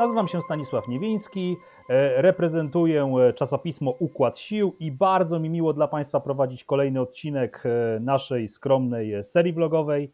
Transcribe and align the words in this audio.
Nazywam 0.00 0.28
się 0.28 0.42
Stanisław 0.42 0.88
Niewiński, 0.88 1.56
e, 1.88 2.22
reprezentuję 2.22 3.14
e, 3.28 3.32
czasopismo 3.32 3.90
Układ 3.90 4.38
Sił 4.38 4.72
i 4.80 4.92
bardzo 4.92 5.40
mi 5.40 5.50
miło 5.50 5.72
dla 5.72 5.88
Państwa 5.88 6.20
prowadzić 6.20 6.64
kolejny 6.64 7.00
odcinek 7.00 7.62
e, 7.64 8.00
naszej 8.00 8.48
skromnej 8.48 9.24
serii 9.24 9.52
vlogowej. 9.52 10.12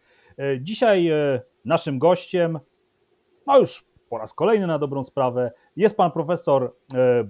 Dzisiaj 0.61 1.11
naszym 1.65 1.99
gościem, 1.99 2.59
no 3.47 3.59
już 3.59 3.87
po 4.11 4.19
raz 4.19 4.35
kolejny 4.35 4.67
na 4.67 4.79
dobrą 4.79 5.05
sprawę, 5.05 5.53
jest 5.77 5.97
pan 5.97 6.11
profesor 6.11 6.73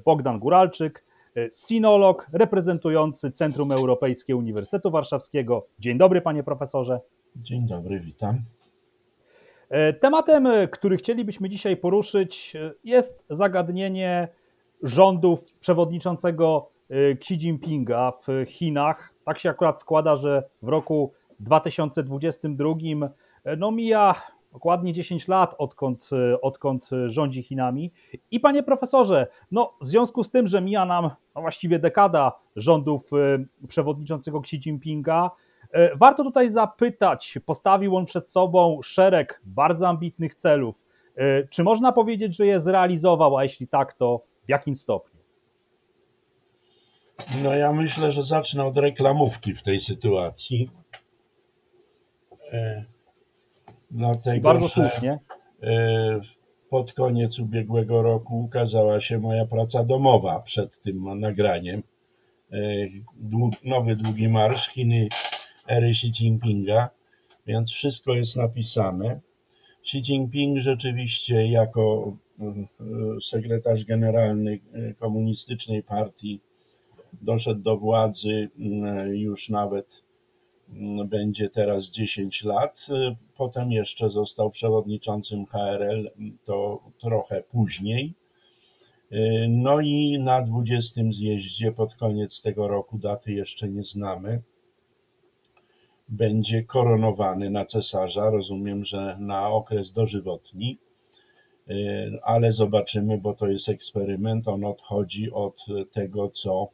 Bogdan 0.04 0.38
Guralczyk, 0.38 1.04
sinolog 1.66 2.27
reprezentujący 2.32 3.30
Centrum 3.30 3.73
Europejskie 3.73 4.36
Uniwersytetu 4.36 4.91
Warszawskiego. 4.91 5.66
Dzień 5.79 5.98
dobry, 5.98 6.20
panie 6.20 6.43
profesorze. 6.43 7.00
Dzień 7.36 7.66
dobry, 7.66 8.00
witam. 8.00 8.55
E, 9.68 9.93
tematem, 9.93 10.46
e, 10.46 10.68
który 10.68 10.96
chcielibyśmy 10.96 11.48
dzisiaj 11.48 11.76
poruszyć, 11.76 12.57
e, 12.57 12.72
jest 12.84 13.24
zagadnienie 13.30 14.29
rządów 14.82 15.38
przewodniczącego 15.61 16.68
Xi 16.90 17.34
Jinpinga 17.34 18.12
w 18.26 18.50
Chinach. 18.50 19.14
Tak 19.24 19.38
się 19.38 19.50
akurat 19.50 19.80
składa, 19.80 20.16
że 20.16 20.43
w 20.62 20.68
roku 20.68 21.12
2022 21.40 22.74
no 23.57 23.71
mija 23.71 24.14
dokładnie 24.52 24.93
10 24.93 25.29
lat, 25.29 25.54
odkąd, 25.58 26.10
odkąd 26.43 26.90
rządzi 27.07 27.43
Chinami. 27.43 27.93
I 28.30 28.40
panie 28.40 28.62
profesorze, 28.62 29.26
no 29.50 29.72
w 29.80 29.86
związku 29.86 30.24
z 30.24 30.30
tym, 30.30 30.46
że 30.46 30.60
mija 30.60 30.85
nam 30.85 31.10
no 31.35 31.40
właściwie 31.40 31.79
dekada 31.79 32.33
rządów 32.56 33.10
przewodniczącego 33.69 34.38
Xi 34.38 34.56
Jinpinga, 34.56 35.30
warto 35.97 36.25
tutaj 36.25 36.50
zapytać, 36.50 37.39
postawił 37.47 37.97
on 37.97 38.05
przed 38.06 38.30
sobą 38.30 38.82
szereg 38.82 39.41
bardzo 39.44 39.88
ambitnych 39.88 40.34
celów. 40.34 40.74
E, 41.16 41.48
czy 41.48 41.62
można 41.62 41.92
powiedzieć, 41.92 42.36
że 42.36 42.46
je 42.46 42.60
zrealizował, 42.60 43.36
a 43.36 43.42
jeśli 43.42 43.69
tak, 43.69 43.94
to 43.94 44.20
w 44.44 44.48
jakim 44.48 44.77
stopniu? 44.77 45.20
No 47.42 47.54
ja 47.54 47.72
myślę, 47.72 48.12
że 48.12 48.22
zacznę 48.22 48.64
od 48.64 48.77
reklamówki 48.77 49.54
w 49.54 49.62
tej 49.62 49.80
sytuacji. 49.80 50.70
E, 52.52 52.84
dlatego, 53.91 54.42
bardzo 54.42 54.69
słusznie. 54.69 55.19
Pod 56.70 56.92
koniec 56.92 57.38
ubiegłego 57.38 58.02
roku 58.02 58.41
ukazała 58.41 59.00
się 59.00 59.19
moja 59.19 59.47
praca 59.47 59.84
domowa 59.84 60.41
przed 60.41 60.80
tym 60.80 61.20
nagraniem. 61.20 61.82
Nowy 63.64 63.97
długi 63.97 64.28
marsz 64.28 64.69
Chiny 64.69 65.08
ery 65.69 65.91
Xi 65.91 66.06
Jinpinga, 66.06 66.91
więc 67.47 67.70
wszystko 67.70 68.14
jest 68.14 68.36
napisane. 68.36 69.20
Xi 69.83 69.98
Jinping 69.98 70.59
rzeczywiście 70.59 71.47
jako 71.47 72.17
mm, 72.39 72.67
sekretarz 73.22 73.84
generalny 73.84 74.59
e, 74.72 74.94
komunistycznej 74.94 75.83
partii 75.83 76.41
doszedł 77.22 77.61
do 77.61 77.77
władzy 77.77 78.50
mm, 78.59 79.14
już 79.14 79.48
nawet 79.48 80.03
mm, 80.70 81.09
będzie 81.09 81.50
teraz 81.50 81.91
10 81.91 82.44
lat. 82.44 82.87
E, 82.91 83.17
potem 83.37 83.72
jeszcze 83.72 84.11
został 84.11 84.50
przewodniczącym 84.50 85.47
HRL, 85.47 86.11
to 86.44 86.83
trochę 87.00 87.42
później. 87.42 88.14
No 89.48 89.81
i 89.81 90.19
na 90.20 90.42
20 90.42 91.00
zjeździe 91.11 91.72
pod 91.72 91.94
koniec 91.94 92.42
tego 92.42 92.69
roku, 92.69 92.98
daty 92.98 93.33
jeszcze 93.33 93.69
nie 93.69 93.84
znamy, 93.84 94.42
będzie 96.08 96.62
koronowany 96.62 97.50
na 97.50 97.64
cesarza. 97.64 98.30
Rozumiem, 98.30 98.84
że 98.84 99.16
na 99.20 99.48
okres 99.48 99.92
dożywotni, 99.92 100.78
y, 101.70 101.72
ale 102.22 102.52
zobaczymy, 102.52 103.19
bo 103.19 103.34
to 103.34 103.47
jest 103.47 103.69
eksperyment. 103.69 104.48
On 104.48 104.64
odchodzi 104.64 105.32
od 105.32 105.56
tego, 105.92 106.28
co 106.28 106.69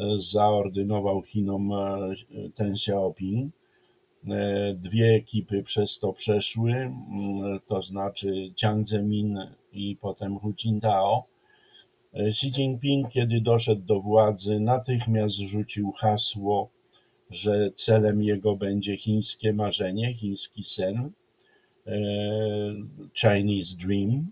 y, 0.00 0.04
zaordynował 0.18 1.22
Chinom 1.22 1.72
y, 1.72 2.50
Ten 2.54 2.72
Xiaoping. 2.72 3.54
Dwie 4.74 5.06
ekipy 5.06 5.62
przez 5.62 5.98
to 5.98 6.12
przeszły, 6.12 6.90
to 7.66 7.82
znaczy 7.82 8.52
Jiang 8.56 8.88
Zemin 8.88 9.38
i 9.72 9.96
potem 10.00 10.38
Hu 10.38 10.52
Jintao. 10.54 11.24
Xi 12.14 12.46
Jinping, 12.46 13.08
kiedy 13.10 13.40
doszedł 13.40 13.82
do 13.82 14.00
władzy, 14.00 14.60
natychmiast 14.60 15.36
rzucił 15.36 15.92
hasło 15.92 16.68
że 17.34 17.70
celem 17.74 18.22
jego 18.22 18.56
będzie 18.56 18.96
chińskie 18.96 19.52
marzenie, 19.52 20.14
chiński 20.14 20.64
sen, 20.64 21.10
e, 21.86 21.92
Chinese 23.14 23.76
Dream. 23.76 24.30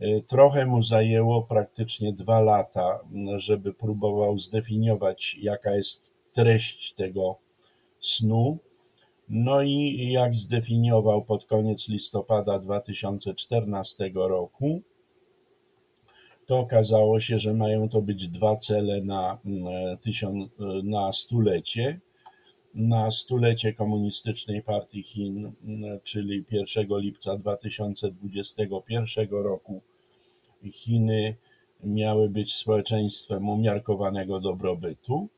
E, 0.00 0.20
trochę 0.20 0.66
mu 0.66 0.82
zajęło 0.82 1.42
praktycznie 1.42 2.12
dwa 2.12 2.40
lata, 2.40 3.00
żeby 3.36 3.74
próbował 3.74 4.38
zdefiniować, 4.38 5.36
jaka 5.40 5.74
jest 5.74 6.10
treść 6.32 6.92
tego 6.92 7.36
snu. 8.00 8.58
No 9.28 9.62
i 9.62 10.08
jak 10.12 10.34
zdefiniował 10.34 11.24
pod 11.24 11.44
koniec 11.44 11.88
listopada 11.88 12.58
2014 12.58 14.10
roku, 14.14 14.82
to 16.46 16.58
okazało 16.58 17.20
się, 17.20 17.38
że 17.38 17.54
mają 17.54 17.88
to 17.88 18.02
być 18.02 18.28
dwa 18.28 18.56
cele 18.56 19.00
na, 19.00 19.38
tysiąc, 20.00 20.50
na 20.82 21.12
stulecie. 21.12 22.00
Na 22.74 23.10
stulecie 23.10 23.72
Komunistycznej 23.72 24.62
Partii 24.62 25.02
Chin, 25.02 25.52
czyli 26.02 26.44
1 26.50 26.86
lipca 26.90 27.36
2021 27.36 29.28
roku, 29.30 29.80
Chiny 30.72 31.36
miały 31.84 32.28
być 32.28 32.54
społeczeństwem 32.54 33.48
umiarkowanego 33.48 34.40
dobrobytu, 34.40 35.28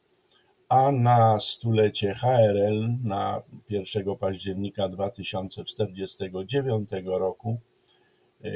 a 0.68 0.92
na 0.92 1.40
stulecie 1.40 2.14
HRL 2.14 2.88
na 3.04 3.42
1 3.70 4.16
października 4.16 4.88
2049 4.88 6.90
roku 7.04 7.58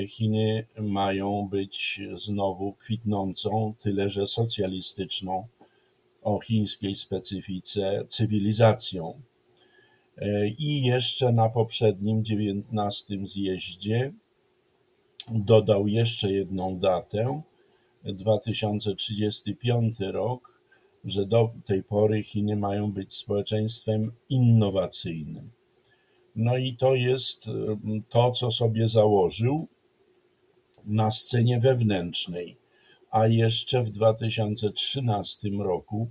Chiny 0.08 0.66
mają 0.80 1.48
być 1.50 2.00
znowu 2.16 2.72
kwitnącą, 2.72 3.74
tyle 3.78 4.08
że 4.08 4.26
socjalistyczną, 4.26 5.46
o 6.28 6.40
chińskiej 6.40 6.94
specyfice 6.94 8.04
cywilizacją. 8.08 9.20
E, 10.16 10.48
I 10.48 10.82
jeszcze 10.82 11.32
na 11.32 11.48
poprzednim, 11.48 12.24
19 12.24 13.26
zjeździe 13.26 14.12
dodał 15.30 15.88
jeszcze 15.88 16.32
jedną 16.32 16.78
datę, 16.78 17.42
2035 18.04 20.00
rok, 20.00 20.62
że 21.04 21.26
do 21.26 21.50
tej 21.64 21.82
pory 21.82 22.22
Chiny 22.22 22.56
mają 22.56 22.92
być 22.92 23.14
społeczeństwem 23.14 24.12
innowacyjnym. 24.28 25.50
No 26.36 26.56
i 26.56 26.76
to 26.76 26.94
jest 26.94 27.44
to, 28.08 28.32
co 28.32 28.50
sobie 28.50 28.88
założył 28.88 29.68
na 30.84 31.10
scenie 31.10 31.60
wewnętrznej, 31.60 32.56
a 33.10 33.26
jeszcze 33.26 33.82
w 33.84 33.90
2013 33.90 35.48
roku 35.48 36.08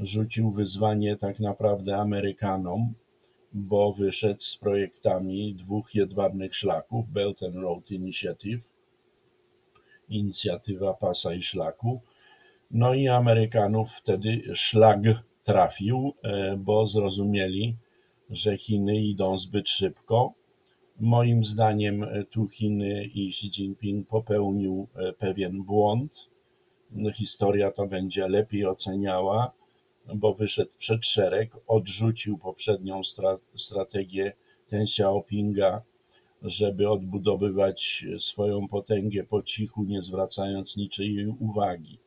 rzucił 0.00 0.50
wyzwanie 0.50 1.16
tak 1.16 1.40
naprawdę 1.40 1.96
Amerykanom, 1.96 2.94
bo 3.52 3.92
wyszedł 3.92 4.40
z 4.40 4.56
projektami 4.56 5.54
dwóch 5.54 5.94
jedwabnych 5.94 6.56
szlaków, 6.56 7.08
Belt 7.08 7.42
and 7.42 7.56
Road 7.56 7.90
Initiative, 7.90 8.62
inicjatywa 10.08 10.94
pasa 10.94 11.34
i 11.34 11.42
szlaku. 11.42 12.00
No 12.70 12.94
i 12.94 13.08
Amerykanów 13.08 13.90
wtedy 13.90 14.42
szlak 14.54 15.00
trafił, 15.44 16.12
e, 16.22 16.56
bo 16.56 16.86
zrozumieli, 16.86 17.76
że 18.30 18.56
Chiny 18.56 19.00
idą 19.00 19.38
zbyt 19.38 19.68
szybko 19.68 20.34
Moim 21.00 21.44
zdaniem 21.44 22.02
e, 22.02 22.24
tu 22.24 22.48
Chiny 22.48 23.04
i 23.04 23.28
Xi 23.28 23.46
Jinping 23.46 24.08
popełnił 24.08 24.88
e, 24.94 25.12
pewien 25.12 25.62
błąd. 25.62 26.30
Historia 27.14 27.70
to 27.70 27.86
będzie 27.86 28.28
lepiej 28.28 28.66
oceniała, 28.66 29.52
bo 30.14 30.34
wyszedł 30.34 30.70
przed 30.78 31.06
szereg, 31.06 31.56
odrzucił 31.66 32.38
poprzednią 32.38 33.04
stra 33.04 33.38
strategię 33.56 34.32
Ten 34.68 34.82
Xiaopinga, 34.82 35.82
żeby 36.42 36.90
odbudowywać 36.90 38.04
swoją 38.18 38.68
potęgę 38.68 39.24
po 39.24 39.42
cichu, 39.42 39.84
nie 39.84 40.02
zwracając 40.02 40.76
niczyjej 40.76 41.26
uwagi. 41.26 41.98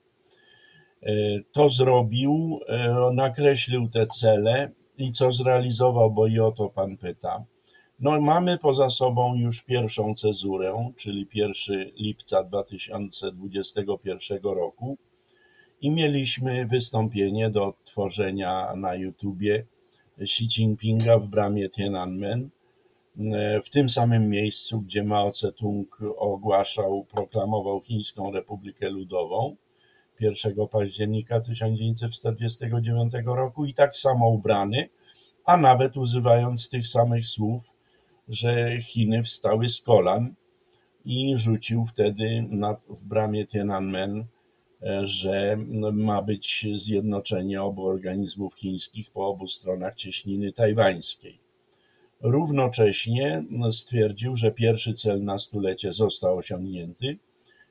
E, 1.04 1.14
to 1.52 1.70
zrobił, 1.70 2.60
nakreślił 3.14 3.90
te 3.90 4.08
cele 4.08 4.72
i 4.98 5.12
co 5.12 5.32
zrealizował, 5.32 6.12
bo 6.12 6.28
i 6.28 6.40
o 6.40 6.52
to 6.52 6.70
pan 6.70 6.98
pyta. 6.98 7.46
No, 8.00 8.22
mamy 8.22 8.58
poza 8.58 8.90
sobą 8.90 9.36
już 9.36 9.64
pierwszą 9.64 10.16
cezurę, 10.16 10.92
czyli 10.98 11.28
1 11.34 11.54
lipca 11.96 12.44
2021 12.44 14.40
roku 14.44 14.98
i 15.84 15.92
mieliśmy 15.92 16.66
wystąpienie 16.66 17.50
do 17.50 17.66
odtworzenia 17.66 18.76
na 18.76 18.96
YouTubie 18.96 19.66
Xi 20.20 20.46
Jinpinga 20.46 21.18
w 21.18 21.28
bramie 21.28 21.70
Tiananmen, 21.70 22.50
w 23.66 23.70
tym 23.70 23.90
samym 23.90 24.30
miejscu, 24.30 24.82
gdzie 24.82 25.04
Mao 25.04 25.30
Tse-tung 25.32 25.86
ogłaszał, 26.18 27.06
proklamował 27.12 27.82
Chińską 27.82 28.32
Republikę 28.32 28.90
Ludową 28.90 29.56
1 30.20 30.68
października 30.68 31.40
1949 31.40 33.14
roku 33.26 33.66
i 33.66 33.74
tak 33.74 33.98
samo 33.98 34.30
ubrany, 34.30 34.90
a 35.46 35.58
nawet 35.58 35.98
używając 35.98 36.70
tych 36.70 36.88
samych 36.88 37.28
słów, 37.28 37.64
że 38.30 38.82
Chiny 38.82 39.24
wstały 39.24 39.70
z 39.70 39.82
kolan 39.82 40.34
i 41.06 41.38
rzucił 41.38 41.86
wtedy 41.86 42.46
na, 42.50 42.76
w 42.90 43.04
bramie 43.04 43.48
Tiananmen, 43.48 44.26
że 45.04 45.58
ma 45.94 46.22
być 46.22 46.68
zjednoczenie 46.78 47.62
obu 47.62 47.86
organizmów 47.86 48.56
chińskich 48.56 49.12
po 49.12 49.28
obu 49.28 49.48
stronach 49.48 49.96
cieśniny 49.96 50.54
tajwańskiej. 50.54 51.40
Równocześnie 52.22 53.44
stwierdził, 53.72 54.36
że 54.36 54.52
pierwszy 54.52 54.94
cel 54.94 55.24
na 55.24 55.40
stulecie 55.40 55.94
został 55.94 56.38
osiągnięty. 56.38 57.18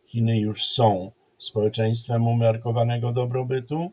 Chiny 0.06 0.40
już 0.40 0.66
są 0.66 1.10
społeczeństwem 1.38 2.26
umiarkowanego 2.26 3.12
dobrobytu, 3.12 3.90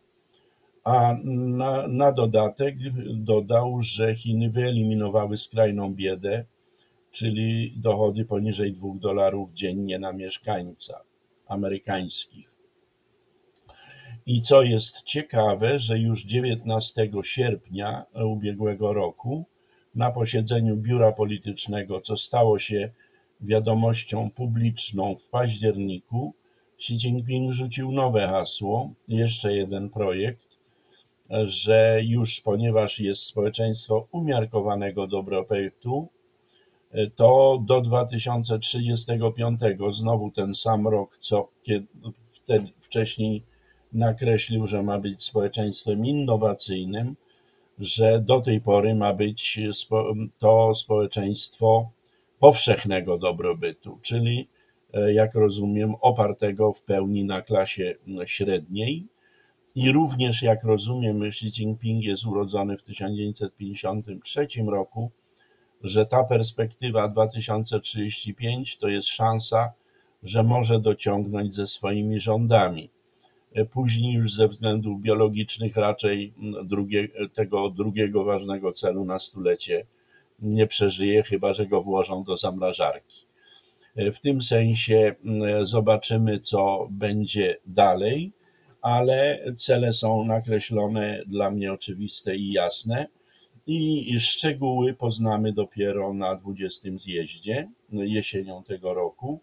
a 0.84 1.16
na, 1.24 1.88
na 1.88 2.12
dodatek 2.12 2.76
dodał, 3.14 3.82
że 3.82 4.16
Chiny 4.16 4.50
wyeliminowały 4.50 5.38
skrajną 5.38 5.94
biedę, 5.94 6.46
czyli 7.12 7.74
dochody 7.78 8.26
poniżej 8.26 8.74
2 8.74 8.88
dolarów 8.96 9.54
dziennie 9.54 10.00
na 10.00 10.14
mieszkańca 10.14 11.02
amerykańskich. 11.48 12.49
I 14.26 14.42
co 14.42 14.62
jest 14.62 15.04
ciekawe, 15.04 15.80
że 15.80 16.00
już 16.00 16.24
19 16.24 17.10
sierpnia 17.24 18.06
ubiegłego 18.26 18.94
roku 18.94 19.46
na 19.96 20.12
posiedzeniu 20.12 20.78
biura 20.78 21.12
politycznego, 21.12 22.02
co 22.02 22.18
stało 22.18 22.60
się 22.60 22.90
wiadomością 23.42 24.30
publiczną 24.30 25.16
w 25.16 25.30
październiku, 25.30 26.34
Xi 26.80 26.94
Jinping 26.94 27.52
rzucił 27.52 27.92
nowe 27.92 28.28
hasło, 28.28 28.94
jeszcze 29.08 29.54
jeden 29.54 29.90
projekt, 29.90 30.48
że 31.30 32.00
już 32.04 32.42
ponieważ 32.42 33.00
jest 33.00 33.22
społeczeństwo 33.22 34.08
umiarkowanego 34.12 35.08
dobrobytu, 35.08 36.08
to 37.16 37.60
do 37.66 37.82
2035, 37.82 39.60
znowu 39.92 40.32
ten 40.32 40.56
sam 40.56 40.88
rok, 40.88 41.18
co 41.20 41.50
wtedy, 42.32 42.68
wcześniej 42.82 43.44
nakreślił, 43.94 44.68
że 44.68 44.84
ma 44.84 45.00
być 45.00 45.24
społeczeństwem 45.24 46.06
innowacyjnym, 46.06 47.16
że 47.80 48.22
do 48.22 48.42
tej 48.42 48.62
pory 48.62 48.96
ma 48.96 49.14
być 49.14 49.60
to 50.38 50.76
społeczeństwo 50.76 51.90
powszechnego 52.40 53.18
dobrobytu, 53.18 54.00
czyli 54.02 54.48
jak 55.14 55.36
rozumiem, 55.36 55.96
opartego 56.02 56.74
w 56.74 56.82
pełni 56.82 57.24
na 57.24 57.42
klasie 57.42 57.96
średniej. 58.26 59.08
I 59.76 59.92
również, 59.92 60.42
jak 60.42 60.64
rozumiem, 60.64 61.24
Xi 61.24 61.48
Jinping 61.48 62.04
jest 62.04 62.26
urodzony 62.26 62.78
w 62.78 62.84
1953 62.84 64.48
roku, 64.68 65.12
że 65.84 66.06
ta 66.06 66.24
perspektywa 66.24 67.08
2035 67.08 68.78
to 68.78 68.88
jest 68.88 69.08
szansa, 69.08 69.72
że 70.24 70.44
może 70.44 70.80
dociągnąć 70.80 71.56
ze 71.56 71.68
swoimi 71.68 72.20
rządami. 72.20 72.90
Później 73.72 74.14
już 74.14 74.34
ze 74.34 74.48
względów 74.48 75.02
biologicznych 75.02 75.76
raczej 75.76 76.34
drugie, 76.64 77.08
tego 77.34 77.70
drugiego 77.70 78.24
ważnego 78.24 78.74
celu 78.74 79.06
na 79.06 79.20
stulecie 79.20 79.86
nie 80.40 80.68
przeżyje, 80.68 81.24
chyba 81.24 81.54
że 81.54 81.68
go 81.68 81.82
włożą 81.82 82.24
do 82.24 82.38
zamrażarki. 82.38 83.26
W 83.96 84.20
tym 84.20 84.42
sensie 84.42 85.16
zobaczymy, 85.64 86.40
co 86.40 86.88
będzie 86.92 87.58
dalej, 87.66 88.32
ale 88.82 89.40
cele 89.56 89.94
są 89.94 90.24
nakreślone 90.24 91.24
dla 91.28 91.52
mnie 91.52 91.74
oczywiste 91.74 92.36
i 92.36 92.52
jasne 92.52 93.08
i 93.68 94.20
szczegóły 94.20 94.94
poznamy 94.94 95.54
dopiero 95.54 96.14
na 96.14 96.36
20 96.36 96.90
zjeździe 96.96 97.70
jesienią 97.92 98.64
tego 98.64 98.94
roku. 98.94 99.40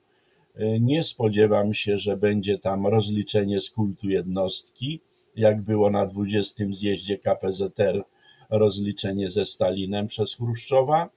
Nie 0.81 1.05
spodziewam 1.05 1.75
się, 1.75 1.99
że 1.99 2.17
będzie 2.17 2.59
tam 2.59 2.87
rozliczenie 2.87 3.61
z 3.61 3.71
kultu 3.71 4.09
jednostki, 4.09 5.01
jak 5.37 5.63
było 5.63 5.91
na 5.91 6.07
20 6.07 6.65
zjeździe 6.71 7.19
KPZR 7.19 8.05
rozliczenie 8.51 9.31
ze 9.31 9.47
Stalinem 9.47 10.07
przez 10.07 10.35
Chruszczowa. 10.35 11.11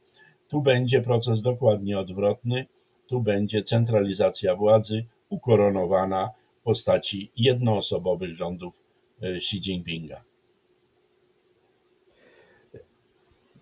Tu 0.47 0.61
będzie 0.61 1.01
proces 1.01 1.41
dokładnie 1.41 1.99
odwrotny. 1.99 2.65
Tu 3.07 3.21
będzie 3.21 3.63
centralizacja 3.63 4.55
władzy 4.55 5.05
ukoronowana 5.29 6.29
w 6.55 6.61
postaci 6.61 7.31
jednoosobowych 7.37 8.35
rządów 8.35 8.79
Xi 9.21 9.57
Jinpinga. 9.57 10.23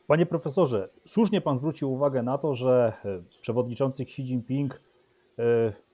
Panie 0.07 0.25
profesorze, 0.25 0.89
słusznie 1.07 1.41
pan 1.41 1.57
zwrócił 1.57 1.94
uwagę 1.94 2.23
na 2.23 2.38
to, 2.38 2.53
że 2.53 2.94
przewodniczący 3.41 4.03
Xi 4.03 4.21
Jinping 4.21 4.81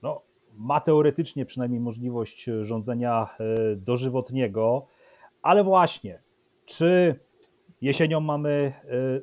no, 0.01 0.21
ma 0.53 0.81
teoretycznie 0.81 1.45
przynajmniej 1.45 1.81
możliwość 1.81 2.49
rządzenia 2.61 3.37
dożywotniego, 3.77 4.85
ale 5.41 5.63
właśnie, 5.63 6.21
czy 6.65 7.19
jesienią 7.81 8.19
mamy 8.19 8.73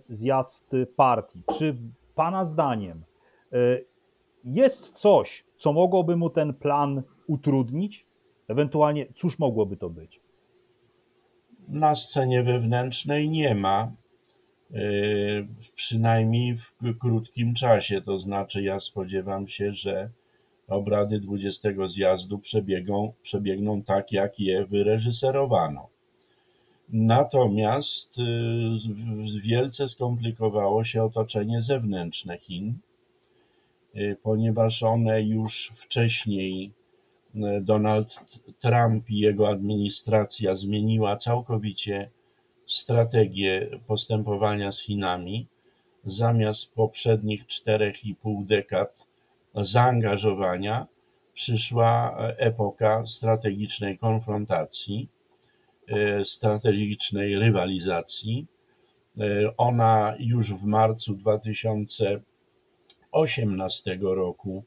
zjazd 0.08 0.72
partii, 0.96 1.43
czy 1.58 1.76
pana 2.14 2.44
zdaniem 2.44 3.05
jest 4.44 4.90
coś, 4.90 5.44
co 5.56 5.72
mogłoby 5.72 6.17
mu 6.17 6.31
ten 6.31 6.55
plan 6.55 7.02
utrudnić? 7.26 8.06
Ewentualnie, 8.49 9.06
cóż 9.14 9.38
mogłoby 9.38 9.76
to 9.76 9.90
być? 9.90 10.20
Na 11.69 11.94
scenie 11.94 12.43
wewnętrznej 12.43 13.31
nie 13.31 13.55
ma, 13.55 13.93
przynajmniej 15.75 16.56
w 16.56 16.99
krótkim 16.99 17.55
czasie. 17.55 18.00
To 18.00 18.19
znaczy, 18.19 18.62
ja 18.62 18.81
spodziewam 18.81 19.49
się, 19.49 19.72
że 19.72 20.11
obrady 20.69 21.20
20 21.20 21.69
zjazdu 21.88 22.38
przebiegną, 22.38 23.12
przebiegną 23.22 23.82
tak, 23.82 24.12
jak 24.12 24.40
je 24.40 24.67
wyreżyserowano. 24.67 25.88
Natomiast 26.88 28.17
wielce 29.43 29.88
skomplikowało 29.88 30.84
się 30.84 31.03
otoczenie 31.03 31.62
zewnętrzne 31.62 32.39
Chin, 32.39 32.74
ponieważ 34.22 34.82
one 34.82 35.22
już 35.22 35.72
wcześniej 35.74 36.70
Donald 37.60 38.20
Trump 38.60 39.10
i 39.10 39.19
jego 39.19 39.48
administracja 39.48 40.56
zmieniła 40.56 41.17
całkowicie 41.17 42.10
strategię 42.70 43.69
postępowania 43.86 44.72
z 44.72 44.81
Chinami. 44.81 45.46
Zamiast 46.05 46.74
poprzednich 46.74 47.46
czterech 47.46 48.05
i 48.05 48.15
pół 48.15 48.44
dekad 48.44 49.06
zaangażowania 49.55 50.86
przyszła 51.34 52.17
epoka 52.36 53.06
strategicznej 53.06 53.98
konfrontacji, 53.98 55.08
strategicznej 56.24 57.39
rywalizacji. 57.39 58.46
Ona 59.56 60.15
już 60.19 60.55
w 60.55 60.65
marcu 60.65 61.15
2018 61.15 63.98
roku 64.00 64.65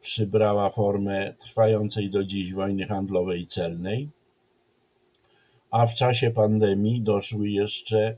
przybrała 0.00 0.70
formę 0.70 1.34
trwającej 1.38 2.10
do 2.10 2.24
dziś 2.24 2.52
wojny 2.52 2.86
handlowej 2.86 3.46
celnej, 3.46 4.08
a 5.70 5.86
w 5.86 5.94
czasie 5.94 6.30
pandemii 6.30 7.02
doszły 7.02 7.48
jeszcze 7.48 8.16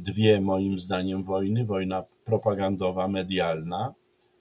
dwie, 0.00 0.40
moim 0.40 0.78
zdaniem, 0.78 1.24
wojny. 1.24 1.64
Wojna 1.64 2.04
propagandowa, 2.24 3.08
medialna, 3.08 3.94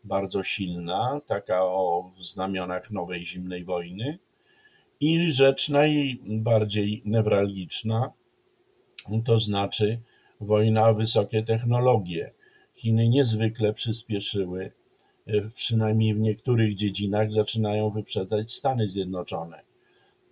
bardzo 0.04 0.44
silna, 0.44 1.22
taka 1.26 1.64
o 1.64 2.12
znamionach 2.22 2.92
nowej 2.92 3.26
zimnej 3.26 3.66
wojny, 3.66 4.20
i 5.00 5.32
rzecz 5.32 5.70
najbardziej 5.70 7.02
newralgiczna, 7.06 8.12
to 9.26 9.40
znaczy 9.40 10.00
wojna 10.42 10.90
o 10.90 10.94
wysokie 10.94 11.44
technologie. 11.44 12.32
Chiny 12.76 13.10
niezwykle 13.10 13.74
przyspieszyły 13.74 14.72
przynajmniej 15.56 16.16
w 16.16 16.20
niektórych 16.20 16.76
dziedzinach 16.76 17.32
zaczynają 17.32 17.90
wyprzedzać 17.90 18.52
Stany 18.52 18.88
Zjednoczone. 18.88 19.73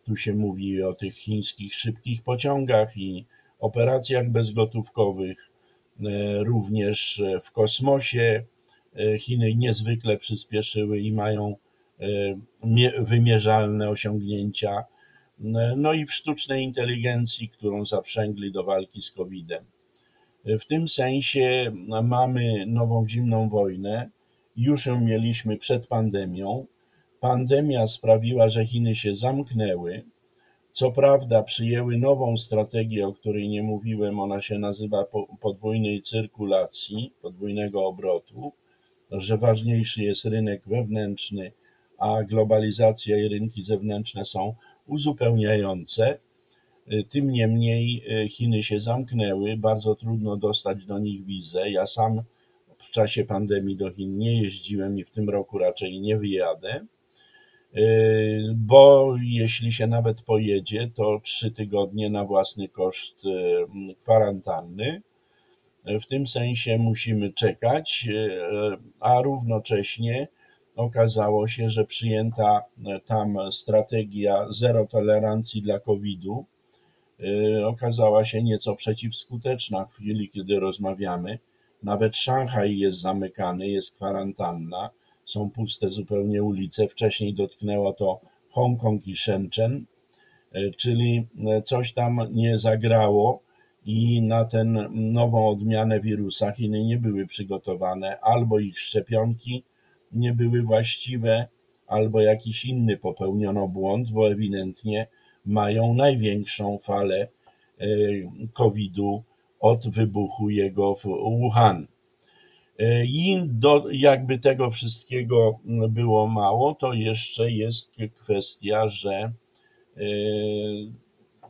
Tu 0.06 0.16
się 0.16 0.34
mówi 0.34 0.84
o 0.84 0.94
tych 0.94 1.16
chińskich 1.16 1.76
szybkich 1.76 2.24
pociągach 2.24 2.98
i 2.98 3.26
operacjach 3.60 4.30
bezgotówkowych, 4.30 5.52
również 6.40 7.24
w 7.44 7.52
kosmosie. 7.52 8.44
Chiny 9.20 9.56
niezwykle 9.56 10.18
przyspieszyły 10.18 11.00
i 11.00 11.14
mają 11.14 11.56
wymierzalne 13.00 13.90
osiągnięcia. 13.90 14.84
No 15.78 15.94
i 15.94 16.06
w 16.06 16.14
sztucznej 16.14 16.64
inteligencji, 16.64 17.50
którą 17.50 17.86
zaprzęgli 17.86 18.52
do 18.52 18.64
walki 18.64 19.02
z 19.02 19.12
COVID-em. 19.12 19.64
W 20.46 20.66
tym 20.66 20.88
sensie 20.88 21.72
mamy 22.04 22.66
nową 22.68 23.10
zimną 23.10 23.50
wojnę. 23.50 24.10
Już 24.58 24.86
ją 24.86 25.02
mieliśmy 25.02 25.58
przed 25.58 25.88
pandemią. 25.88 26.66
Pandemia 27.22 27.88
sprawiła, 27.88 28.50
że 28.50 28.66
Chiny 28.66 28.96
się 28.96 29.16
zamknęły. 29.16 30.04
Co 30.72 30.92
prawda, 30.92 31.44
przyjęły 31.44 31.98
nową 31.98 32.38
strategię, 32.38 33.08
o 33.08 33.14
której 33.14 33.50
nie 33.50 33.64
mówiłem. 33.64 34.20
Ona 34.20 34.42
się 34.42 34.60
nazywa 34.60 35.06
podwójnej 35.40 36.02
cyrkulacji, 36.02 37.14
podwójnego 37.22 37.86
obrotu, 37.86 38.52
że 39.12 39.38
ważniejszy 39.38 40.04
jest 40.04 40.26
rynek 40.26 40.64
wewnętrzny, 40.68 41.52
a 41.98 42.24
globalizacja 42.24 43.18
i 43.18 43.28
rynki 43.28 43.64
zewnętrzne 43.64 44.26
są 44.26 44.56
uzupełniające. 44.88 46.18
Tym 47.10 47.32
niemniej 47.32 48.04
Chiny 48.30 48.64
się 48.64 48.80
zamknęły, 48.80 49.58
bardzo 49.58 49.96
trudno 49.96 50.38
dostać 50.38 50.86
do 50.86 51.00
nich 51.00 51.26
wizę. 51.26 51.72
Ja 51.72 51.88
sam 51.88 52.22
w 52.78 52.90
czasie 52.90 53.26
pandemii 53.26 53.76
do 53.76 53.92
Chin 53.92 54.18
nie 54.18 54.42
jeździłem 54.42 55.00
i 55.00 55.04
w 55.04 55.10
tym 55.10 55.30
roku 55.30 55.58
raczej 55.58 56.02
nie 56.02 56.18
wyjadę. 56.18 56.86
Yy, 57.74 58.54
bo 58.56 59.16
jeśli 59.22 59.72
się 59.72 59.88
nawet 59.88 60.22
pojedzie, 60.22 60.92
to 60.96 61.20
trzy 61.24 61.52
tygodnie 61.52 62.10
na 62.10 62.26
własny 62.26 62.70
koszt 62.70 63.24
yy, 63.24 63.96
kwarantanny. 63.96 65.02
W 65.86 66.06
tym 66.06 66.28
sensie 66.28 66.78
musimy 66.78 67.34
czekać, 67.34 68.06
yy, 68.06 68.78
a 69.00 69.22
równocześnie 69.22 70.28
okazało 70.76 71.48
się, 71.48 71.70
że 71.70 71.86
przyjęta 71.86 72.62
tam 73.06 73.38
strategia 73.52 74.46
zero 74.50 74.86
tolerancji 74.86 75.62
dla 75.62 75.80
COVID-u 75.80 76.46
okazała 77.66 78.26
się 78.26 78.44
nieco 78.44 78.76
przeciwskuteczna 78.76 79.86
w 79.86 79.94
chwili, 79.94 80.30
kiedy 80.30 80.60
rozmawiamy. 80.60 81.40
Nawet 81.84 82.18
Szanghaj 82.18 82.78
jest 82.78 83.00
zamykany, 83.00 83.68
jest 83.68 83.96
kwarantanna 83.96 84.90
są 85.32 85.50
puste 85.50 85.90
zupełnie 85.90 86.44
ulice. 86.44 86.88
Wcześniej 86.88 87.34
dotknęło 87.34 87.94
to 87.94 88.20
Hongkong 88.50 89.08
i 89.08 89.16
Shenzhen, 89.16 89.86
e, 90.52 90.72
czyli 90.72 91.28
e, 91.48 91.62
coś 91.62 91.94
tam 91.94 92.20
nie 92.32 92.60
zagrało 92.60 93.42
i 93.86 94.22
na 94.22 94.46
tę 94.46 94.64
nową 94.92 95.48
odmianę 95.50 96.00
wirusa 96.00 96.52
Chiny 96.52 96.84
nie 96.84 96.98
były 96.98 97.26
przygotowane, 97.26 98.20
albo 98.20 98.60
ich 98.60 98.80
szczepionki 98.80 99.64
nie 100.12 100.34
były 100.34 100.62
właściwe, 100.62 101.48
albo 101.88 102.22
jakiś 102.22 102.66
inny 102.66 102.98
popełniono 102.98 103.68
błąd, 103.68 104.12
bo 104.12 104.32
ewidentnie 104.32 105.08
mają 105.46 105.94
największą 105.94 106.78
falę 106.78 107.28
e, 107.80 107.86
COVID-u 108.54 109.24
od 109.60 109.90
wybuchu 109.90 110.50
jego 110.50 110.96
w 110.96 111.04
Wuhan. 111.04 111.88
E, 112.80 113.06
I 113.06 113.42
do, 113.48 113.86
jakby 113.92 114.40
tego 114.40 114.70
wszystkiego 114.70 115.60
było 115.90 116.28
mało, 116.28 116.76
to 116.76 116.94
jeszcze 116.94 117.52
jest 117.52 117.98
kwestia, 118.16 118.90
że 118.90 119.12
e, 119.12 119.32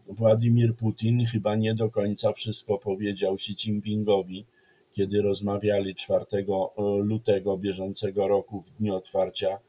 Władimir 0.08 0.76
Putin 0.76 1.26
chyba 1.26 1.56
nie 1.56 1.76
do 1.76 1.90
końca 1.90 2.34
wszystko 2.34 2.78
powiedział 2.78 3.34
Xi 3.34 3.52
Jinpingowi, 3.52 4.46
kiedy 4.94 5.22
rozmawiali 5.22 5.96
4 5.96 6.26
e, 6.32 6.44
lutego 7.04 7.58
bieżącego 7.58 8.28
roku 8.28 8.62
w 8.62 8.78
dniu 8.80 8.96
otwarcia 8.96 9.60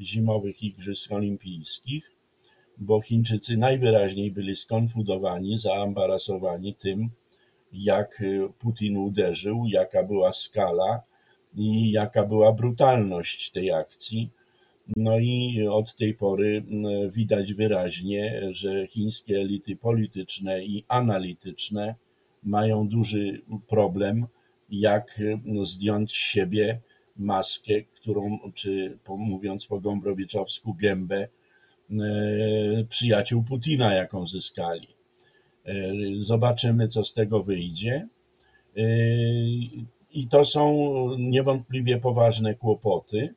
zimowych 0.00 0.62
Igrzysk 0.62 1.12
Olimpijskich, 1.12 2.12
bo 2.78 3.00
Chińczycy 3.00 3.56
najwyraźniej 3.56 4.30
byli 4.30 4.56
skonfudowani, 4.56 5.58
zaambarasowani 5.58 6.74
tym, 6.74 7.10
jak 7.72 8.22
Putin 8.58 8.96
uderzył, 8.96 9.64
jaka 9.66 10.02
była 10.02 10.32
skala 10.32 11.02
i 11.54 11.90
jaka 11.90 12.26
była 12.26 12.52
brutalność 12.52 13.50
tej 13.50 13.72
akcji. 13.72 14.30
No 14.96 15.18
i 15.18 15.66
od 15.70 15.96
tej 15.96 16.14
pory 16.14 16.64
widać 17.12 17.54
wyraźnie, 17.54 18.42
że 18.50 18.86
chińskie 18.86 19.36
elity 19.36 19.76
polityczne 19.76 20.64
i 20.64 20.84
analityczne 20.88 21.94
mają 22.42 22.88
duży 22.88 23.42
problem, 23.68 24.26
jak 24.70 25.22
zdjąć 25.62 26.10
z 26.12 26.14
siebie 26.14 26.80
maskę, 27.16 27.82
którą, 27.82 28.38
czy 28.54 28.98
mówiąc 29.08 29.66
po 29.66 29.80
gombrowiczowsku, 29.80 30.74
gębę 30.74 31.28
przyjaciół 32.88 33.44
Putina, 33.44 33.94
jaką 33.94 34.26
zyskali. 34.26 34.99
Zobaczymy, 36.20 36.88
co 36.88 37.04
z 37.04 37.14
tego 37.14 37.42
wyjdzie. 37.42 38.08
I 40.12 40.28
to 40.30 40.44
są 40.44 40.74
niewątpliwie 41.18 41.98
poważne 41.98 42.54
kłopoty. 42.54 43.34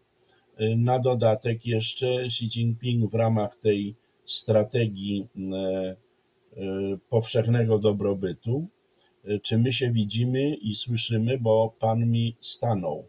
Na 0.77 0.99
dodatek 0.99 1.65
jeszcze 1.65 2.07
Xi 2.07 2.45
Jinping 2.45 3.11
w 3.11 3.13
ramach 3.13 3.55
tej 3.55 3.95
strategii 4.25 5.27
e, 5.37 5.57
e, 5.57 5.95
powszechnego 7.09 7.79
dobrobytu, 7.79 8.67
e, 9.25 9.39
czy 9.39 9.57
my 9.57 9.73
się 9.73 9.91
widzimy 9.91 10.55
i 10.55 10.75
słyszymy, 10.75 11.37
bo 11.37 11.75
pan 11.79 12.09
mi 12.09 12.35
stanął. 12.39 13.07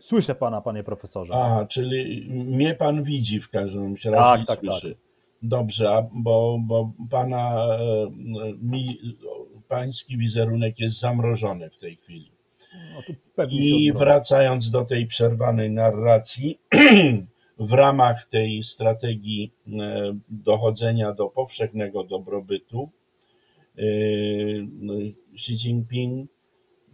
Słyszę 0.00 0.34
pana, 0.34 0.60
panie 0.60 0.84
profesorze. 0.84 1.34
A, 1.34 1.66
czyli 1.66 2.26
mnie 2.30 2.74
pan 2.74 3.02
widzi 3.02 3.40
w 3.40 3.48
każdym 3.48 3.94
razie 4.04 4.10
tak, 4.12 4.42
i 4.42 4.46
tak, 4.46 4.60
słyszy. 4.60 4.94
Tak. 4.94 5.05
Dobrze, 5.42 6.08
bo, 6.12 6.58
bo 6.66 6.92
pana 7.10 7.66
mi 8.62 8.98
pański 9.68 10.18
wizerunek 10.18 10.80
jest 10.80 11.00
zamrożony 11.00 11.70
w 11.70 11.78
tej 11.78 11.96
chwili. 11.96 12.30
No 13.36 13.44
I 13.50 13.92
wracając 13.92 14.70
do 14.70 14.84
tej 14.84 15.06
przerwanej 15.06 15.70
narracji, 15.70 16.58
w 17.58 17.72
ramach 17.72 18.26
tej 18.26 18.62
strategii 18.62 19.52
e, 19.68 20.16
dochodzenia 20.28 21.12
do 21.12 21.26
powszechnego 21.28 22.04
dobrobytu, 22.04 22.88
e, 23.78 23.82
Xi 25.34 25.52
Jinping 25.52 26.30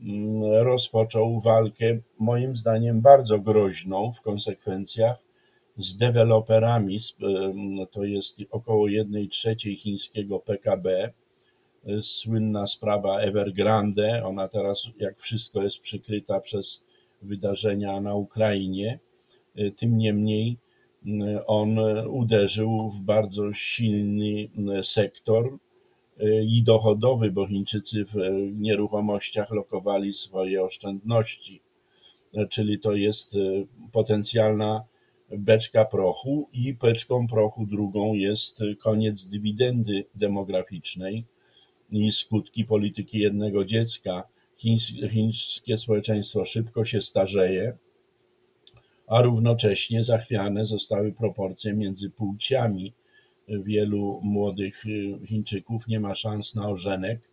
mm, 0.01 0.43
rozpoczął 0.43 1.41
walkę, 1.41 1.99
moim 2.19 2.57
zdaniem, 2.57 3.01
bardzo 3.01 3.39
groźną 3.39 4.13
w 4.13 4.21
konsekwencjach 4.21 5.32
z 5.77 5.97
deweloperami. 5.97 6.97
E, 6.97 7.87
to 7.87 8.05
jest 8.05 8.39
około 8.51 8.89
1 8.89 9.29
trzeciej 9.29 9.77
chińskiego 9.77 10.39
PKB, 10.39 11.13
słynna 12.03 12.67
sprawa 12.67 13.21
Evergrande. 13.21 14.25
Ona 14.25 14.49
teraz, 14.49 14.89
jak 14.99 15.19
wszystko, 15.19 15.63
jest 15.63 15.79
przykryta 15.79 16.41
przez 16.41 16.83
wydarzenia 17.23 18.01
na 18.01 18.15
Ukrainie. 18.15 18.99
Tym 19.77 19.99
niemniej 19.99 20.57
on 21.47 21.79
uderzył 22.09 22.91
w 22.91 23.01
bardzo 23.01 23.53
silny 23.53 24.49
sektor 24.83 25.59
i 26.49 26.63
dochodowy, 26.63 27.31
bo 27.31 27.47
Chińczycy 27.47 28.05
w 28.05 28.15
nieruchomościach 28.53 29.51
lokowali 29.51 30.15
swoje 30.15 30.63
oszczędności, 30.63 31.61
czyli 32.49 32.79
to 32.79 32.93
jest 32.93 33.37
potencjalna 33.93 34.85
beczka 35.39 35.85
prochu 35.85 36.49
i 36.53 36.75
beczką 36.75 37.27
prochu 37.27 37.67
drugą 37.67 38.15
jest 38.15 38.59
koniec 38.79 39.27
dywidendy 39.27 40.05
demograficznej, 40.15 41.25
i 41.93 42.13
skutki 42.13 42.65
polityki 42.65 43.19
jednego 43.19 43.65
dziecka. 43.65 44.25
Chińskie 45.11 45.79
społeczeństwo 45.79 46.45
szybko 46.45 46.85
się 46.85 47.03
starzeje, 47.03 47.77
a 49.07 49.23
równocześnie 49.23 50.05
zachwiane 50.05 50.67
zostały 50.67 51.13
proporcje 51.13 51.73
między 51.73 52.11
płciami. 52.11 52.93
Wielu 53.49 54.21
młodych 54.23 54.87
y, 54.87 55.27
Chińczyków 55.27 55.87
nie 55.87 56.01
ma 56.01 56.15
szans 56.15 56.55
na 56.55 56.69
ożenek 56.69 57.31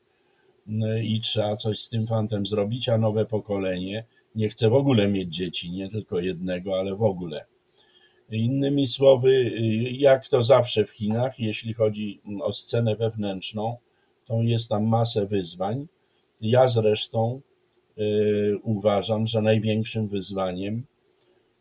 y, 0.67 1.03
i 1.03 1.21
trzeba 1.21 1.55
coś 1.55 1.79
z 1.79 1.89
tym 1.89 2.07
fantem 2.07 2.45
zrobić, 2.45 2.89
a 2.89 2.97
nowe 2.97 3.25
pokolenie 3.25 4.05
nie 4.35 4.49
chce 4.49 4.69
w 4.69 4.73
ogóle 4.73 5.07
mieć 5.07 5.35
dzieci, 5.35 5.71
nie 5.71 5.89
tylko 5.89 6.19
jednego, 6.19 6.79
ale 6.79 6.95
w 6.95 7.03
ogóle. 7.03 7.45
Innymi 8.31 8.87
słowy, 8.87 9.29
y, 9.29 9.61
jak 9.91 10.27
to 10.27 10.43
zawsze 10.43 10.85
w 10.85 10.89
Chinach, 10.89 11.39
jeśli 11.39 11.73
chodzi 11.73 12.21
o 12.41 12.53
scenę 12.53 12.95
wewnętrzną, 12.95 13.77
to 14.25 14.41
jest 14.41 14.69
tam 14.69 14.87
masę 14.87 15.25
wyzwań. 15.25 15.87
Ja 16.41 16.69
zresztą 16.69 17.41
y, 17.97 18.57
uważam, 18.63 19.27
że 19.27 19.41
największym 19.41 20.07
wyzwaniem, 20.07 20.83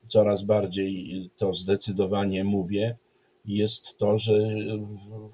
coraz 0.06 0.42
bardziej 0.42 1.30
to 1.36 1.54
zdecydowanie 1.54 2.44
mówię, 2.44 2.96
jest 3.44 3.98
to, 3.98 4.18
że 4.18 4.32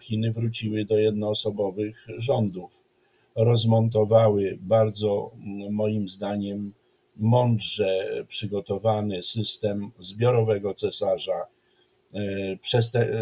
Chiny 0.01 0.33
wróciły 0.33 0.85
do 0.85 0.99
jednoosobowych 0.99 2.07
rządów. 2.19 2.71
Rozmontowały 3.37 4.59
bardzo, 4.61 5.31
moim 5.71 6.09
zdaniem, 6.09 6.73
mądrze 7.17 8.07
przygotowany 8.29 9.23
system 9.23 9.91
zbiorowego 9.99 10.75
cesarza 10.75 11.47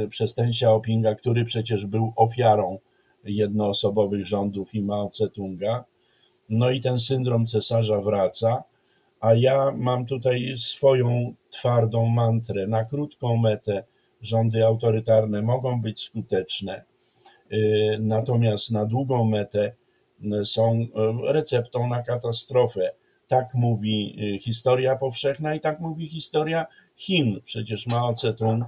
przez 0.09 0.35
ten 0.35 0.49
Xiaopinga, 0.49 1.15
który 1.15 1.45
przecież 1.45 1.87
był 1.87 2.13
ofiarą 2.17 2.79
jednoosobowych 3.25 4.27
rządów 4.27 4.75
i 4.75 4.83
Mao 4.83 5.09
Tse-tunga 5.09 5.85
No 6.49 6.71
i 6.71 6.81
ten 6.81 6.99
syndrom 6.99 7.47
cesarza 7.47 8.01
wraca, 8.01 8.65
a 9.21 9.35
ja 9.35 9.73
mam 9.77 10.07
tutaj 10.07 10.55
swoją 10.59 11.35
twardą 11.51 12.07
mantrę. 12.07 12.67
Na 12.67 12.85
krótką 12.85 13.37
metę 13.37 13.85
rządy 14.23 14.67
autorytarne 14.67 15.43
mogą 15.43 15.81
być 15.81 16.01
skuteczne, 16.01 16.85
y, 17.53 17.99
natomiast 18.01 18.71
na 18.71 18.87
długą 18.87 19.25
metę 19.25 19.73
są 20.45 20.81
y, 20.81 20.87
receptą 21.33 21.89
na 21.89 22.03
katastrofę. 22.03 22.91
Tak 23.33 23.55
mówi 23.55 24.17
historia 24.41 24.97
powszechna 24.97 25.55
i 25.55 25.61
tak 25.61 25.81
mówi 25.81 26.07
historia 26.07 26.67
Chin. 26.97 27.41
Przecież 27.45 27.87
Mao 27.87 28.13
Tse-tung 28.13 28.65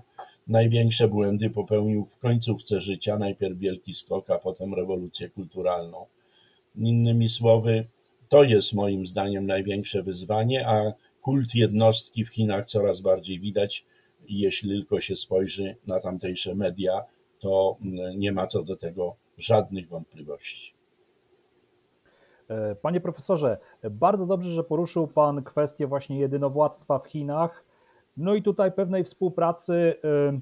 największe 0.46 1.08
błędy 1.08 1.50
popełnił 1.50 2.04
w 2.04 2.18
końcówce 2.18 2.80
życia, 2.80 3.18
najpierw 3.18 3.58
wielki 3.58 3.94
skok, 3.94 4.30
a 4.30 4.38
potem 4.38 4.74
rewolucję 4.74 5.30
kulturalną. 5.30 6.06
Innymi 6.76 7.28
słowy, 7.28 7.86
to 8.28 8.44
jest 8.44 8.72
moim 8.72 9.06
zdaniem 9.06 9.46
największe 9.46 10.02
wyzwanie, 10.02 10.68
a 10.68 10.92
kult 11.22 11.54
jednostki 11.54 12.24
w 12.24 12.28
Chinach 12.28 12.66
coraz 12.66 13.00
bardziej 13.00 13.40
widać. 13.40 13.84
Jeśli 14.28 14.70
tylko 14.70 15.00
się 15.00 15.16
spojrzy 15.16 15.76
na 15.86 16.00
tamtejsze 16.00 16.54
media, 16.54 17.02
to 17.38 17.76
mm, 17.82 18.18
nie 18.18 18.32
ma 18.32 18.46
co 18.46 18.62
do 18.62 18.76
tego 18.76 19.16
żadnych 19.38 19.88
wątpliwości. 19.88 20.73
E, 22.48 22.74
panie 22.74 23.00
profesorze, 23.00 23.58
bardzo 23.90 24.26
dobrze, 24.26 24.50
że 24.50 24.64
poruszył 24.64 25.06
Pan 25.06 25.42
kwestię 25.42 25.86
właśnie 25.86 26.18
jedynowładztwa 26.18 26.98
w 26.98 27.06
Chinach, 27.06 27.64
no 28.16 28.34
i 28.34 28.42
tutaj 28.42 28.72
pewnej 28.72 29.04
współpracy 29.04 29.74
e, 29.74 30.40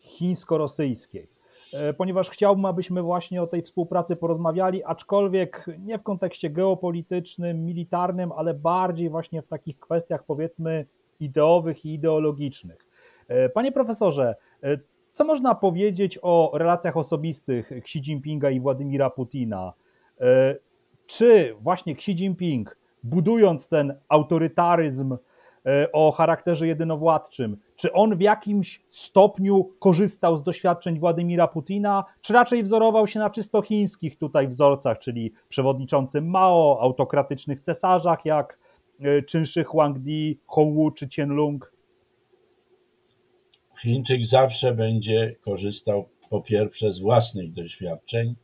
chińsko-rosyjskiej. 0.00 1.28
E, 1.72 1.92
ponieważ 1.92 2.30
chciałbym, 2.30 2.64
abyśmy 2.64 3.02
właśnie 3.02 3.42
o 3.42 3.46
tej 3.46 3.62
współpracy 3.62 4.16
porozmawiali, 4.16 4.84
aczkolwiek 4.84 5.66
nie 5.78 5.98
w 5.98 6.02
kontekście 6.02 6.50
geopolitycznym, 6.50 7.64
militarnym, 7.64 8.32
ale 8.32 8.54
bardziej 8.54 9.10
właśnie 9.10 9.42
w 9.42 9.46
takich 9.46 9.78
kwestiach 9.78 10.24
powiedzmy 10.24 10.86
ideowych 11.20 11.84
i 11.84 11.94
ideologicznych. 11.94 12.86
Panie 13.54 13.72
profesorze, 13.72 14.34
co 15.12 15.24
można 15.24 15.54
powiedzieć 15.54 16.18
o 16.22 16.50
relacjach 16.54 16.96
osobistych 16.96 17.72
Xi 17.72 17.98
Jinpinga 17.98 18.50
i 18.50 18.60
Władimira 18.60 19.10
Putina? 19.10 19.72
Czy 21.06 21.54
właśnie 21.60 21.92
Xi 21.92 22.10
Jinping, 22.12 22.76
budując 23.02 23.68
ten 23.68 23.98
autorytaryzm 24.08 25.16
o 25.92 26.12
charakterze 26.12 26.66
jedynowładczym, 26.66 27.56
czy 27.76 27.92
on 27.92 28.16
w 28.16 28.20
jakimś 28.20 28.82
stopniu 28.90 29.70
korzystał 29.78 30.36
z 30.36 30.42
doświadczeń 30.42 30.98
Władimira 30.98 31.48
Putina, 31.48 32.04
czy 32.20 32.32
raczej 32.32 32.62
wzorował 32.62 33.06
się 33.06 33.18
na 33.18 33.30
czysto 33.30 33.62
chińskich 33.62 34.18
tutaj 34.18 34.48
wzorcach, 34.48 34.98
czyli 34.98 35.32
przewodniczącym 35.48 36.30
Mao, 36.30 36.78
autokratycznych 36.80 37.60
cesarzach 37.60 38.24
jak 38.24 38.58
Czynszy 39.26 39.60
e, 39.60 39.64
Huangdi, 39.64 40.40
Hongwu 40.46 40.90
czy 40.90 41.08
Qianlong? 41.08 41.72
Chińczyk 43.80 44.26
zawsze 44.26 44.74
będzie 44.74 45.36
korzystał 45.40 46.08
po 46.30 46.40
pierwsze 46.40 46.92
z 46.92 47.00
własnych 47.00 47.52
doświadczeń. 47.52 48.34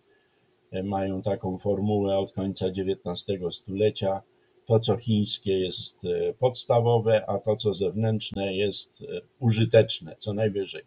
Mają 0.84 1.22
taką 1.22 1.58
formułę 1.58 2.18
od 2.18 2.32
końca 2.32 2.66
XIX 2.66 3.40
stulecia 3.50 4.22
to, 4.70 4.80
co 4.80 4.96
chińskie 4.96 5.58
jest 5.58 6.04
e, 6.04 6.34
podstawowe, 6.34 7.26
a 7.26 7.38
to, 7.38 7.56
co 7.56 7.74
zewnętrzne 7.74 8.54
jest 8.54 9.02
e, 9.02 9.20
użyteczne, 9.40 10.16
co 10.18 10.34
najwyżej. 10.34 10.82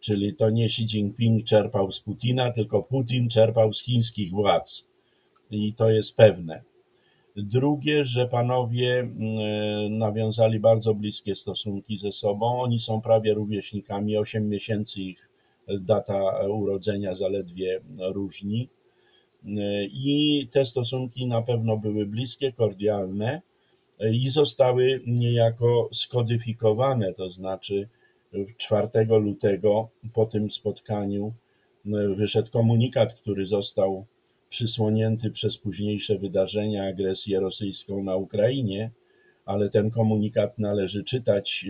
Czyli 0.00 0.34
to 0.34 0.50
nie 0.50 0.64
Xi 0.64 0.82
Jinping 0.82 1.44
czerpał 1.44 1.92
z 1.92 2.00
Putina, 2.00 2.52
tylko 2.52 2.82
Putin 2.82 3.28
czerpał 3.28 3.74
z 3.74 3.82
chińskich 3.82 4.30
władz. 4.30 4.88
I 5.50 5.74
to 5.74 5.90
jest 5.90 6.16
pewne. 6.16 6.62
Drugie, 7.36 8.04
że 8.04 8.26
panowie 8.26 9.00
e, 9.00 9.08
nawiązali 9.90 10.60
bardzo 10.60 10.94
bliskie 10.94 11.34
stosunki 11.34 11.98
ze 11.98 12.12
sobą. 12.12 12.60
Oni 12.60 12.78
są 12.78 13.00
prawie 13.00 13.34
rówieśnikami, 13.34 14.16
8 14.16 14.48
miesięcy 14.48 15.00
ich 15.00 15.30
data 15.80 16.46
urodzenia 16.48 17.16
zaledwie 17.16 17.80
różni. 17.98 18.68
I 19.92 20.48
te 20.50 20.66
stosunki 20.66 21.26
na 21.26 21.42
pewno 21.42 21.76
były 21.76 22.06
bliskie, 22.06 22.52
kordialne 22.52 23.42
i 24.12 24.30
zostały 24.30 25.00
niejako 25.06 25.88
skodyfikowane, 25.92 27.14
to 27.14 27.30
znaczy 27.30 27.88
4 28.56 28.88
lutego 29.20 29.88
po 30.12 30.26
tym 30.26 30.50
spotkaniu 30.50 31.32
wyszedł 32.16 32.50
komunikat, 32.50 33.14
który 33.14 33.46
został 33.46 34.06
przysłonięty 34.48 35.30
przez 35.30 35.58
późniejsze 35.58 36.18
wydarzenia, 36.18 36.84
agresję 36.84 37.40
rosyjską 37.40 38.02
na 38.02 38.16
Ukrainie, 38.16 38.90
ale 39.44 39.70
ten 39.70 39.90
komunikat 39.90 40.58
należy 40.58 41.04
czytać 41.04 41.66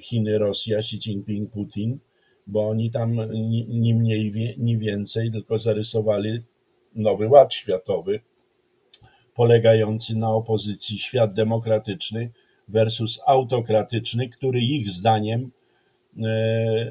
Chiny, 0.00 0.38
Rosja, 0.38 0.78
Xi 0.78 0.96
Jinping, 0.96 1.50
Putin, 1.50 1.98
bo 2.46 2.68
oni 2.68 2.90
tam 2.90 3.20
ni 3.68 3.94
mniej, 3.94 4.54
ni 4.58 4.78
więcej 4.78 5.32
tylko 5.32 5.58
zarysowali 5.58 6.42
nowy 6.94 7.28
ład 7.28 7.54
światowy, 7.54 8.20
polegający 9.34 10.16
na 10.16 10.30
opozycji 10.30 10.98
świat 10.98 11.34
demokratyczny 11.34 12.30
versus 12.68 13.20
autokratyczny, 13.26 14.28
który 14.28 14.60
ich 14.60 14.90
zdaniem 14.90 15.50
e, 16.22 16.90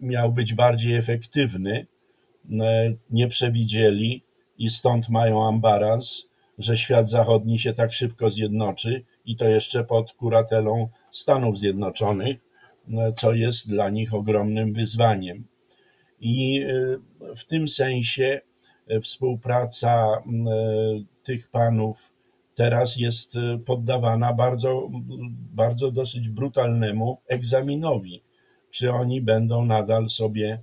miał 0.00 0.32
być 0.32 0.54
bardziej 0.54 0.94
efektywny. 0.94 1.86
E, 2.60 2.92
nie 3.10 3.28
przewidzieli 3.28 4.22
i 4.58 4.70
stąd 4.70 5.08
mają 5.08 5.48
ambarans, 5.48 6.28
że 6.58 6.76
świat 6.76 7.10
zachodni 7.10 7.58
się 7.58 7.72
tak 7.72 7.92
szybko 7.92 8.30
zjednoczy 8.30 9.04
i 9.24 9.36
to 9.36 9.48
jeszcze 9.48 9.84
pod 9.84 10.12
kuratelą 10.12 10.88
Stanów 11.10 11.58
Zjednoczonych 11.58 12.47
co 13.14 13.32
jest 13.32 13.68
dla 13.68 13.90
nich 13.90 14.14
ogromnym 14.14 14.72
wyzwaniem. 14.72 15.44
I 16.20 16.62
e, 16.62 17.34
w 17.36 17.44
tym 17.44 17.68
sensie 17.68 18.40
e, 18.88 19.00
współpraca 19.00 20.06
e, 20.06 20.22
tych 21.22 21.50
panów 21.50 22.10
teraz 22.54 22.96
jest 22.96 23.34
poddawana 23.66 24.32
bardzo, 24.32 24.88
bardzo 25.54 25.90
dosyć 25.90 26.28
brutalnemu 26.28 27.18
egzaminowi. 27.26 28.22
Czy 28.70 28.92
oni 28.92 29.20
będą 29.22 29.64
nadal 29.64 30.10
sobie 30.10 30.58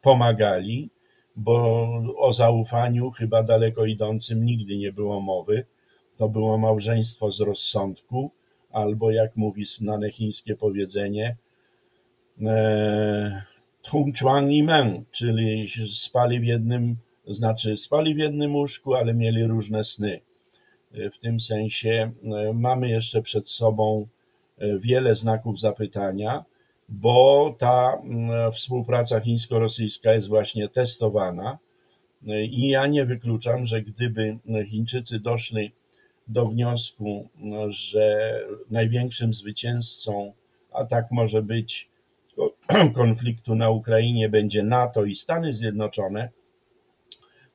pomagali, 0.00 0.90
bo 1.36 1.86
o 2.16 2.32
zaufaniu 2.32 3.10
chyba 3.10 3.42
daleko 3.42 3.86
idącym 3.86 4.44
nigdy 4.44 4.76
nie 4.76 4.92
było 4.92 5.20
mowy. 5.20 5.66
To 6.16 6.28
było 6.28 6.58
małżeństwo 6.58 7.32
z 7.32 7.40
rozsądku, 7.40 8.30
albo 8.72 9.10
jak 9.10 9.36
mówi 9.36 9.64
znane 9.64 10.10
chińskie 10.10 10.56
powiedzenie, 10.56 11.36
e, 12.42 13.42
Tung 13.82 14.18
Chuang 14.18 14.48
Ni 14.48 14.62
Men, 14.62 15.04
czyli 15.10 15.68
spali 15.90 16.40
w 16.40 16.44
jednym, 16.44 16.96
znaczy 17.26 17.76
spali 17.76 18.14
w 18.14 18.18
jednym 18.18 18.54
łóżku, 18.54 18.94
ale 18.94 19.14
mieli 19.14 19.44
różne 19.44 19.84
sny. 19.84 20.20
E, 20.94 21.10
w 21.10 21.18
tym 21.18 21.40
sensie 21.40 22.12
e, 22.24 22.52
mamy 22.52 22.88
jeszcze 22.88 23.22
przed 23.22 23.48
sobą 23.48 24.06
wiele 24.78 25.14
znaków 25.14 25.60
zapytania, 25.60 26.44
bo 26.88 27.54
ta 27.58 28.02
współpraca 28.52 29.20
chińsko-rosyjska 29.20 30.12
jest 30.12 30.28
właśnie 30.28 30.68
testowana 30.68 31.58
i 32.50 32.68
ja 32.68 32.86
nie 32.86 33.04
wykluczam, 33.04 33.66
że 33.66 33.82
gdyby 33.82 34.38
Chińczycy 34.66 35.20
doszli 35.20 35.72
do 36.28 36.46
wniosku, 36.46 37.28
że 37.68 38.38
największym 38.70 39.34
zwycięzcą, 39.34 40.32
a 40.72 40.84
tak 40.84 41.10
może 41.10 41.42
być, 41.42 41.90
konfliktu 42.94 43.54
na 43.54 43.70
Ukrainie 43.70 44.28
będzie 44.28 44.62
NATO 44.62 45.04
i 45.04 45.14
Stany 45.14 45.54
Zjednoczone, 45.54 46.28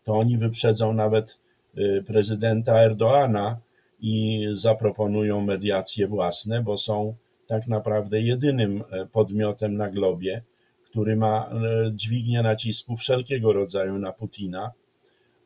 to 0.03 0.13
oni 0.13 0.37
wyprzedzą 0.37 0.93
nawet 0.93 1.39
y, 1.77 2.03
prezydenta 2.07 2.79
Erdoana 2.79 3.59
i 3.99 4.47
zaproponują 4.53 5.41
mediacje 5.41 6.07
własne, 6.07 6.63
bo 6.63 6.77
są 6.77 7.15
tak 7.47 7.67
naprawdę 7.67 8.21
jedynym 8.21 8.83
e, 8.91 9.05
podmiotem 9.05 9.77
na 9.77 9.89
globie, 9.89 10.43
który 10.83 11.15
ma 11.15 11.49
e, 11.49 11.91
dźwignię 11.93 12.41
nacisku 12.41 12.97
wszelkiego 12.97 13.53
rodzaju 13.53 13.99
na 13.99 14.11
Putina 14.11 14.71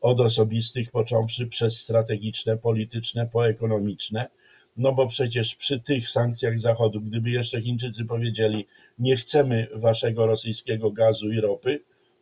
od 0.02 0.20
osobistych 0.20 0.90
począwszy 0.90 1.46
przez 1.46 1.80
strategiczne, 1.80 2.56
polityczne, 2.56 3.26
poekonomiczne, 3.26 4.28
no 4.76 4.92
bo 4.92 5.06
przecież 5.06 5.56
przy 5.56 5.80
tych 5.80 6.10
sankcjach 6.10 6.60
Zachodu, 6.60 7.00
gdyby 7.00 7.30
jeszcze 7.30 7.60
Chińczycy 7.60 8.04
powiedzieli, 8.04 8.66
nie 8.98 9.16
chcemy 9.16 9.68
waszego 9.74 10.26
rosyjskiego 10.26 10.90
gazu 10.90 11.30
i 11.30 11.40
ropy, 11.40 11.80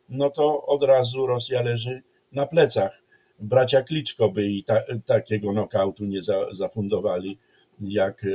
no 0.09 0.29
to 0.29 0.65
od 0.65 0.83
razu 0.83 1.27
Rosja 1.27 1.61
leży 1.61 2.03
na 2.31 2.47
plecach. 2.47 3.03
Bracia 3.39 3.81
Kliczko 3.81 4.29
by 4.29 4.47
i 4.47 4.63
ta, 4.63 4.81
takiego 5.05 5.53
nokautu 5.53 6.05
nie 6.05 6.23
za, 6.23 6.53
zafundowali, 6.53 7.37
jak 7.79 8.23
e, 8.23 8.27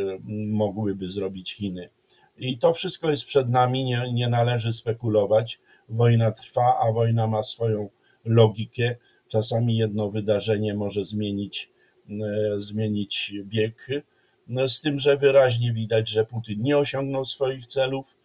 mogłyby 0.46 1.10
zrobić 1.10 1.54
Chiny. 1.54 1.88
I 2.38 2.58
to 2.58 2.72
wszystko 2.72 3.10
jest 3.10 3.24
przed 3.24 3.48
nami, 3.48 3.84
nie, 3.84 4.12
nie 4.12 4.28
należy 4.28 4.72
spekulować. 4.72 5.60
Wojna 5.88 6.32
trwa, 6.32 6.78
a 6.82 6.92
wojna 6.92 7.26
ma 7.26 7.42
swoją 7.42 7.88
logikę 8.24 8.96
Czasami 9.28 9.76
jedno 9.76 10.10
wydarzenie 10.10 10.74
może 10.74 11.04
zmienić, 11.04 11.70
zmienić 12.58 13.34
bieg, 13.44 13.88
z 14.68 14.80
tym, 14.80 14.98
że 14.98 15.16
wyraźnie 15.16 15.72
widać, 15.72 16.08
że 16.08 16.24
Putin 16.24 16.62
nie 16.62 16.78
osiągnął 16.78 17.24
swoich 17.24 17.66
celów, 17.66 18.16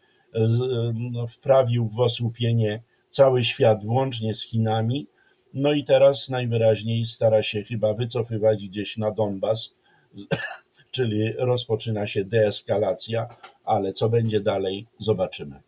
wprawił 1.29 1.87
w 1.87 1.99
osłupienie 1.99 2.81
cały 3.09 3.43
świat, 3.43 3.85
włącznie 3.85 4.35
z 4.35 4.43
Chinami, 4.43 5.07
no 5.53 5.73
i 5.73 5.83
teraz 5.83 6.29
najwyraźniej 6.29 7.05
stara 7.05 7.43
się 7.43 7.63
chyba 7.63 7.93
wycofywać 7.93 8.67
gdzieś 8.67 8.97
na 8.97 9.11
Donbas, 9.11 9.75
czyli 10.91 11.33
rozpoczyna 11.33 12.07
się 12.07 12.25
deeskalacja, 12.25 13.27
ale 13.63 13.93
co 13.93 14.09
będzie 14.09 14.41
dalej, 14.41 14.85
zobaczymy. 14.99 15.61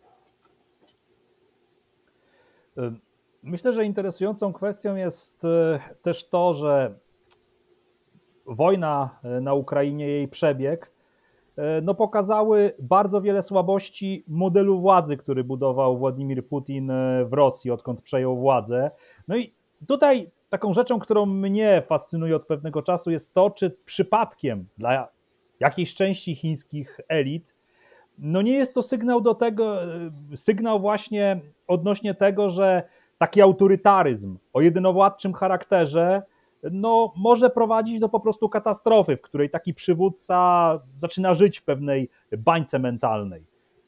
Myślę, 3.44 3.72
że 3.72 3.84
interesującą 3.84 4.52
kwestią 4.52 4.96
jest 4.96 5.44
e, 5.44 5.80
też 6.02 6.28
to, 6.28 6.54
że 6.54 6.94
wojna 8.46 9.18
e, 9.22 9.40
na 9.40 9.54
Ukrainie, 9.54 10.08
jej 10.08 10.28
przebieg, 10.28 10.92
e, 11.56 11.80
no 11.80 11.94
pokazały 11.94 12.72
bardzo 12.78 13.20
wiele 13.20 13.42
słabości 13.42 14.24
modelu 14.28 14.80
władzy, 14.80 15.16
który 15.16 15.44
budował 15.44 15.98
Władimir 15.98 16.46
Putin 16.48 16.92
w 17.24 17.32
Rosji, 17.32 17.70
odkąd 17.70 18.02
przejął 18.02 18.36
władzę. 18.36 18.90
No 19.28 19.36
i 19.36 19.54
tutaj 19.88 20.30
taką 20.48 20.72
rzeczą, 20.72 20.98
którą 20.98 21.26
mnie 21.26 21.82
fascynuje 21.86 22.36
od 22.36 22.46
pewnego 22.46 22.82
czasu, 22.82 23.10
jest 23.10 23.34
to, 23.34 23.50
czy 23.50 23.70
przypadkiem 23.84 24.68
dla 24.78 25.08
jakiejś 25.60 25.94
części 25.94 26.34
chińskich 26.34 27.00
elit, 27.08 27.54
no 28.18 28.42
nie 28.42 28.52
jest 28.52 28.74
to 28.74 28.82
sygnał 28.82 29.20
do 29.20 29.34
tego, 29.34 29.76
sygnał 30.34 30.80
właśnie 30.80 31.40
odnośnie 31.66 32.14
tego, 32.14 32.50
że 32.50 32.88
taki 33.18 33.42
autorytaryzm 33.42 34.38
o 34.52 34.60
jedynowładczym 34.60 35.32
charakterze 35.32 36.22
no, 36.72 37.12
może 37.16 37.50
prowadzić 37.50 38.00
do 38.00 38.08
po 38.08 38.20
prostu 38.20 38.48
katastrofy, 38.48 39.16
w 39.16 39.20
której 39.20 39.50
taki 39.50 39.74
przywódca 39.74 40.80
zaczyna 40.96 41.34
żyć 41.34 41.58
w 41.58 41.64
pewnej 41.64 42.10
bańce 42.38 42.78
mentalnej. 42.78 43.46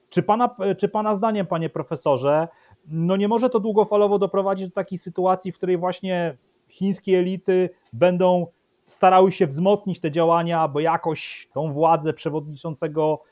Czy 0.08 0.22
pana, 0.22 0.56
czy 0.78 0.88
pana 0.88 1.16
zdaniem, 1.16 1.46
panie 1.46 1.70
profesorze, 1.70 2.48
no 2.88 3.16
nie 3.16 3.28
może 3.28 3.50
to 3.50 3.60
długofalowo 3.60 4.18
doprowadzić 4.18 4.68
do 4.68 4.74
takiej 4.74 4.98
sytuacji, 4.98 5.52
w 5.52 5.56
której 5.56 5.78
właśnie 5.78 6.36
chińskie 6.68 7.18
elity 7.18 7.70
będą 7.92 8.46
starały 8.86 9.32
się 9.32 9.46
wzmocnić 9.46 10.00
te 10.00 10.10
działania, 10.10 10.60
aby 10.60 10.82
jakoś 10.82 11.48
tą 11.52 11.72
władzę 11.72 12.12
przewodniczącego 12.12 13.22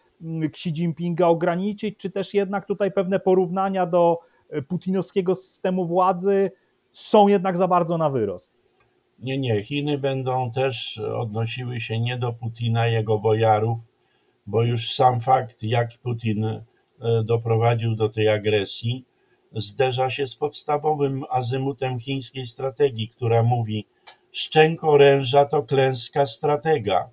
Xi 0.43 0.69
Jinpinga 0.69 1.27
ograniczyć, 1.27 1.97
czy 1.99 2.11
też 2.11 2.35
jednak 2.35 2.67
tutaj 2.67 2.93
pewne 2.93 3.21
porównania 3.21 3.87
do 3.87 4.19
putinowskiego 4.69 5.37
systemu 5.37 5.87
władzy 5.87 6.51
są 6.93 7.29
jednak 7.29 7.57
za 7.57 7.69
bardzo 7.69 7.99
na 7.99 8.11
wyrost? 8.11 8.55
Nie, 9.19 9.39
nie. 9.39 9.63
Chiny 9.63 9.99
będą 9.99 10.51
też 10.51 10.99
odnosiły 10.99 11.81
się 11.81 12.01
nie 12.01 12.19
do 12.19 12.33
Putina, 12.33 12.87
jego 12.87 13.19
bojarów, 13.19 13.79
bo 14.47 14.63
już 14.63 14.93
sam 14.93 15.21
fakt, 15.21 15.63
jak 15.63 15.99
Putin 15.99 16.45
e, 16.45 16.63
doprowadził 17.25 17.95
do 17.95 18.09
tej 18.09 18.29
agresji, 18.29 19.05
zderza 19.53 20.11
się 20.11 20.27
z 20.27 20.37
podstawowym 20.37 21.25
azymutem 21.31 21.99
chińskiej 21.99 22.47
strategii, 22.47 23.09
która 23.09 23.43
mówi: 23.43 23.87
szczęk 24.33 24.85
oręża 24.85 25.45
to 25.45 25.63
klęska 25.63 26.27
stratega. 26.27 27.09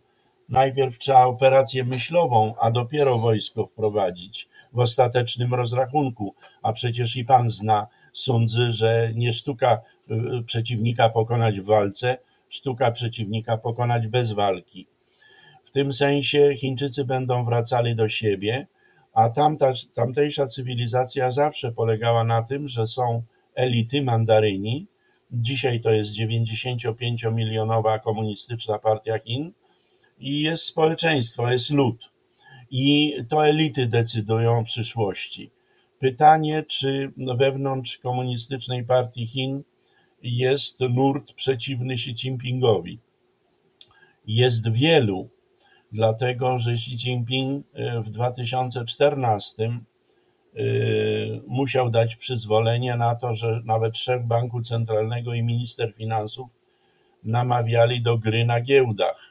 Najpierw 0.50 0.98
trzeba 0.98 1.26
operację 1.26 1.84
myślową, 1.84 2.54
a 2.60 2.72
dopiero 2.72 3.17
wojsko 3.17 3.65
wprowadzić 3.65 4.50
w 4.74 4.80
ostatecznym 4.80 5.54
rozrachunku. 5.54 6.36
A 6.62 6.74
przecież 6.74 7.16
i 7.16 7.26
pan 7.26 7.50
zna 7.50 7.88
sądzy, 8.14 8.72
że 8.72 9.12
nie 9.16 9.34
sztuka 9.34 9.82
y, 10.12 10.44
przeciwnika 10.44 11.10
pokonać 11.10 11.60
w 11.60 11.66
walce, 11.66 12.18
sztuka 12.50 12.92
przeciwnika 12.92 13.58
pokonać 13.58 14.08
bez 14.08 14.32
walki. 14.32 14.88
W 15.64 15.72
tym 15.72 15.94
sensie 15.94 16.56
Chińczycy 16.56 17.06
będą 17.06 17.46
wracali 17.46 17.96
do 17.96 18.10
siebie, 18.10 18.68
a 19.14 19.30
tamta, 19.30 19.74
tamtejsza 19.94 20.48
cywilizacja 20.48 21.32
zawsze 21.32 21.72
polegała 21.72 22.24
na 22.24 22.44
tym, 22.44 22.68
że 22.68 22.88
są 22.88 23.24
elity 23.56 24.02
mandaryni. 24.02 24.88
Dzisiaj 25.32 25.82
to 25.82 25.92
jest 25.92 26.12
95-milionowa 26.14 28.00
komunistyczna 28.00 28.80
partia 28.80 29.20
Chin 29.20 29.52
i 30.20 30.42
jest 30.42 30.64
społeczeństwo, 30.64 31.52
jest 31.52 31.70
lud. 31.70 32.11
I 32.72 33.16
to 33.30 33.48
elity 33.48 33.88
decydują 33.88 34.60
o 34.60 34.64
przyszłości. 34.64 35.52
Pytanie, 36.00 36.64
czy 36.64 37.12
wewnątrz 37.38 37.98
komunistycznej 37.98 38.86
partii 38.86 39.28
Chin 39.28 39.64
jest 40.24 40.80
nurt 40.80 41.34
przeciwny 41.34 41.94
Xi 41.94 42.12
Jinpingowi. 42.12 43.00
Jest 44.28 44.72
wielu, 44.72 45.30
dlatego 45.92 46.58
że 46.58 46.72
Xi 46.72 46.96
Jinping 46.96 47.66
e, 47.74 48.02
w 48.02 48.10
2014 48.10 49.64
e, 49.64 49.80
musiał 51.48 51.90
dać 51.90 52.16
przyzwolenie 52.16 52.96
na 52.96 53.16
to, 53.16 53.36
że 53.36 53.62
nawet 53.66 53.98
szef 53.98 54.26
Banku 54.26 54.62
Centralnego 54.62 55.34
i 55.34 55.44
minister 55.44 55.94
finansów 55.94 56.50
namawiali 57.24 58.02
do 58.02 58.18
gry 58.18 58.46
na 58.46 58.62
giełdach. 58.62 59.31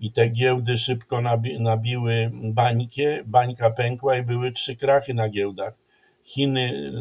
I 0.00 0.12
te 0.12 0.28
giełdy 0.28 0.78
szybko 0.78 1.20
nabi 1.20 1.60
nabiły 1.60 2.30
bańkę, 2.34 3.24
bańka 3.24 3.70
pękła 3.70 4.16
i 4.16 4.22
były 4.22 4.52
trzy 4.52 4.76
krachy 4.76 5.14
na 5.14 5.28
giełdach. 5.28 5.74
Chiny 6.22 6.92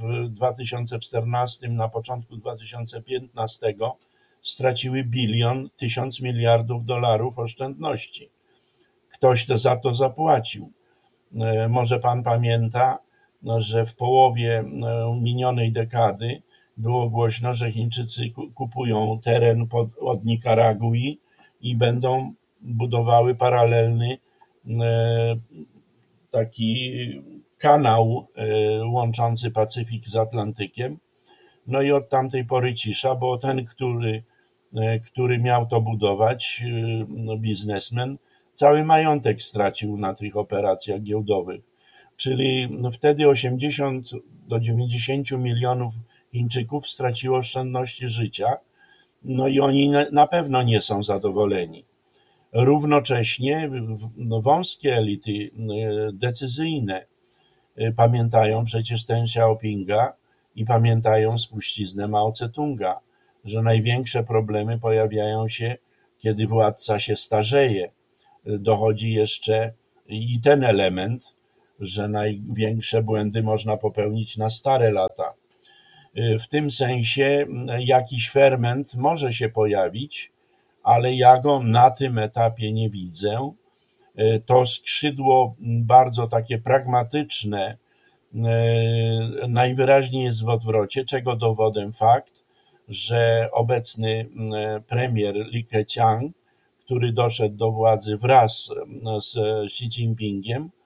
w 0.00 0.28
2014, 0.28 1.68
na 1.68 1.88
początku 1.88 2.36
2015 2.36 3.74
straciły 4.42 5.04
bilion, 5.04 5.68
tysiąc 5.76 6.20
miliardów 6.20 6.84
dolarów 6.84 7.38
oszczędności. 7.38 8.28
Ktoś 9.08 9.46
to 9.46 9.58
za 9.58 9.76
to 9.76 9.94
zapłacił. 9.94 10.72
E, 11.40 11.68
może 11.68 12.00
pan 12.00 12.22
pamięta, 12.22 12.98
że 13.58 13.86
w 13.86 13.94
połowie 13.94 14.58
e, 14.58 14.64
minionej 15.20 15.72
dekady 15.72 16.42
było 16.76 17.10
głośno, 17.10 17.54
że 17.54 17.72
Chińczycy 17.72 18.30
kupują 18.54 19.20
teren 19.24 19.66
pod, 19.66 19.88
od 20.00 20.24
Nikaragui 20.24 21.18
i 21.64 21.76
będą 21.76 22.34
budowały 22.60 23.34
paralelny 23.34 24.18
e, 24.80 25.36
taki 26.30 26.92
kanał 27.58 28.26
łączący 28.92 29.50
Pacyfik 29.50 30.08
z 30.08 30.16
Atlantykiem. 30.16 30.98
No 31.66 31.82
i 31.82 31.92
od 31.92 32.08
tamtej 32.08 32.44
pory 32.44 32.74
cisza, 32.74 33.14
bo 33.14 33.38
ten, 33.38 33.64
który, 33.64 34.22
który 35.04 35.38
miał 35.38 35.66
to 35.66 35.80
budować, 35.80 36.62
biznesmen, 37.38 38.18
cały 38.54 38.84
majątek 38.84 39.42
stracił 39.42 39.96
na 39.96 40.14
tych 40.14 40.36
operacjach 40.36 41.02
giełdowych. 41.02 41.62
Czyli 42.16 42.68
no 42.70 42.90
wtedy 42.90 43.28
80 43.28 44.10
do 44.48 44.60
90 44.60 45.30
milionów 45.30 45.94
Chińczyków 46.32 46.88
straciło 46.88 47.38
oszczędności 47.38 48.08
życia, 48.08 48.56
no 49.24 49.48
i 49.48 49.60
oni 49.60 49.90
na 50.12 50.26
pewno 50.26 50.62
nie 50.62 50.82
są 50.82 51.02
zadowoleni. 51.02 51.84
Równocześnie 52.52 53.70
no 54.16 54.40
wąskie 54.40 54.96
elity 54.96 55.30
e, 55.30 56.12
decyzyjne 56.12 57.06
e, 57.76 57.92
pamiętają 57.92 58.64
przecież 58.64 59.04
ten 59.04 59.24
Xiaopinga 59.24 60.12
i 60.56 60.64
pamiętają 60.64 61.38
spuściznę 61.38 62.08
Mao 62.08 62.30
Tse-tunga, 62.30 62.94
że 63.44 63.62
największe 63.62 64.24
problemy 64.24 64.78
pojawiają 64.78 65.48
się, 65.48 65.76
kiedy 66.18 66.46
władca 66.46 66.98
się 66.98 67.16
starzeje, 67.16 67.90
dochodzi 68.46 69.12
jeszcze 69.12 69.72
i 70.08 70.40
ten 70.40 70.64
element, 70.64 71.34
że 71.80 72.08
największe 72.08 73.02
błędy 73.02 73.42
można 73.42 73.76
popełnić 73.76 74.36
na 74.36 74.50
stare 74.50 74.92
lata. 74.92 75.34
W 76.40 76.46
tym 76.48 76.70
sensie 76.70 77.46
jakiś 77.78 78.30
ferment 78.30 78.94
może 78.94 79.32
się 79.32 79.48
pojawić, 79.48 80.32
ale 80.82 81.14
ja 81.14 81.38
go 81.38 81.62
na 81.62 81.90
tym 81.90 82.18
etapie 82.18 82.72
nie 82.72 82.90
widzę. 82.90 83.52
To 84.46 84.66
skrzydło 84.66 85.54
bardzo 85.60 86.28
takie 86.28 86.58
pragmatyczne 86.58 87.76
najwyraźniej 89.48 90.24
jest 90.24 90.44
w 90.44 90.48
odwrocie, 90.48 91.04
czego 91.04 91.36
dowodem 91.36 91.92
fakt, 91.92 92.44
że 92.88 93.48
obecny 93.52 94.26
premier 94.86 95.34
Li 95.34 95.64
Keqiang 95.64 96.32
który 96.84 97.12
doszedł 97.12 97.56
do 97.56 97.70
władzy 97.70 98.16
wraz 98.16 98.70
z 99.20 99.36
Xi 99.66 99.84
Jinpingiem 99.84 100.62
y, 100.64 100.83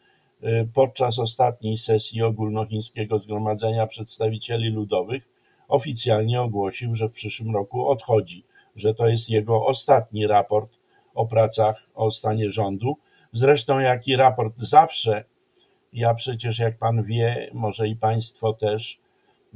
podczas 0.75 1.19
ostatniej 1.19 1.79
sesji 1.79 2.23
ogólnochińskiego 2.23 3.19
zgromadzenia 3.19 3.87
przedstawicieli 3.87 4.71
ludowych 4.71 5.29
oficjalnie 5.69 6.43
ogłosił, 6.43 6.95
że 6.95 7.09
w 7.09 7.13
przyszłym 7.13 7.55
roku 7.55 7.89
odchodzi, 7.89 8.45
że 8.77 8.95
to 8.95 9.09
jest 9.09 9.31
jego 9.31 9.67
ostatni 9.67 10.27
raport 10.27 10.79
o 11.15 11.27
pracach 11.27 11.91
o 11.95 12.11
stanie 12.11 12.51
rządu. 12.51 12.97
Zresztą 13.33 13.79
jaki 13.79 14.17
raport 14.17 14.59
zawsze, 14.59 15.25
ja 15.93 16.15
przecież 16.15 16.59
jak 16.59 16.79
pan 16.79 17.05
wie, 17.05 17.51
może 17.53 17.89
i 17.89 17.97
państwo 17.97 18.53
też, 18.53 18.99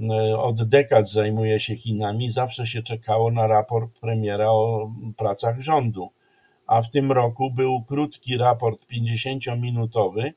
e, 0.01 0.39
od 0.39 0.69
dekad 0.69 1.11
zajmuje 1.11 1.61
się 1.61 1.77
Chinami, 1.77 2.33
zawsze 2.33 2.67
się 2.67 2.83
czekało 2.83 3.31
na 3.31 3.47
raport 3.47 3.99
premiera 4.01 4.51
o 4.51 4.91
pracach 5.17 5.61
rządu. 5.61 6.11
A 6.67 6.83
w 6.83 6.91
tym 6.91 7.13
roku 7.13 7.51
był 7.51 7.83
krótki 7.83 8.37
raport 8.37 8.81
50-minutowy, 8.93 10.33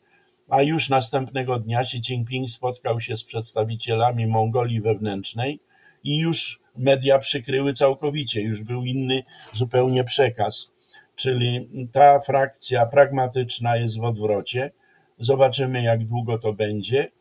a 0.50 0.62
już 0.62 0.90
następnego 0.90 1.60
dnia 1.60 1.80
Xi 1.80 1.98
Jinping 1.98 2.50
spotkał 2.50 3.02
się 3.02 3.18
z 3.18 3.24
przedstawicielami 3.24 4.28
Mongolii 4.28 4.82
wewnętrznej 4.82 5.60
i 6.04 6.18
już 6.18 6.60
media 6.78 7.20
przykryły 7.20 7.74
całkowicie, 7.74 8.42
już 8.42 8.62
był 8.62 8.84
inny 8.84 9.24
zupełnie 9.54 10.04
przekaz. 10.04 10.72
Czyli 11.16 11.70
ta 11.92 12.20
frakcja 12.20 12.86
pragmatyczna 12.86 13.78
jest 13.78 14.00
w 14.00 14.04
odwrocie. 14.04 14.72
Zobaczymy, 15.20 15.84
jak 15.84 16.06
długo 16.06 16.40
to 16.40 16.54
będzie. 16.54 17.12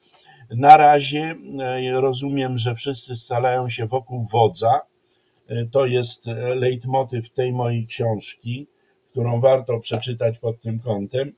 Na 0.51 0.77
razie 0.77 1.35
e, 1.61 2.01
rozumiem, 2.01 2.59
że 2.59 2.75
wszyscy 2.75 3.17
scalają 3.17 3.69
się 3.69 3.87
wokół 3.87 4.25
wodza. 4.25 4.81
E, 5.49 5.67
To 5.67 5.87
jest 5.87 6.29
e, 6.29 6.55
leitmotyw 6.55 7.31
tej 7.31 7.53
mojej 7.53 7.87
książki, 7.87 8.67
którą 9.11 9.41
warto 9.41 9.79
przeczytać 9.79 10.39
pod 10.39 10.61
tym 10.61 10.79
kątem 10.81 11.33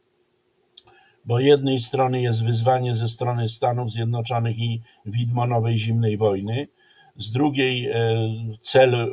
bo 1.26 1.38
jednej 1.38 1.80
strony 1.80 2.22
jest 2.22 2.44
wyzwanie 2.44 2.96
ze 2.96 3.08
strony 3.08 3.48
Stanów 3.48 3.92
Zjednoczonych 3.92 4.58
i 4.58 4.82
widmo 5.06 5.46
nowej 5.46 5.78
zimnej 5.78 6.16
wojny, 6.16 6.68
z 7.16 7.30
drugiej 7.30 7.86
e, 7.86 7.96
cel 8.60 9.12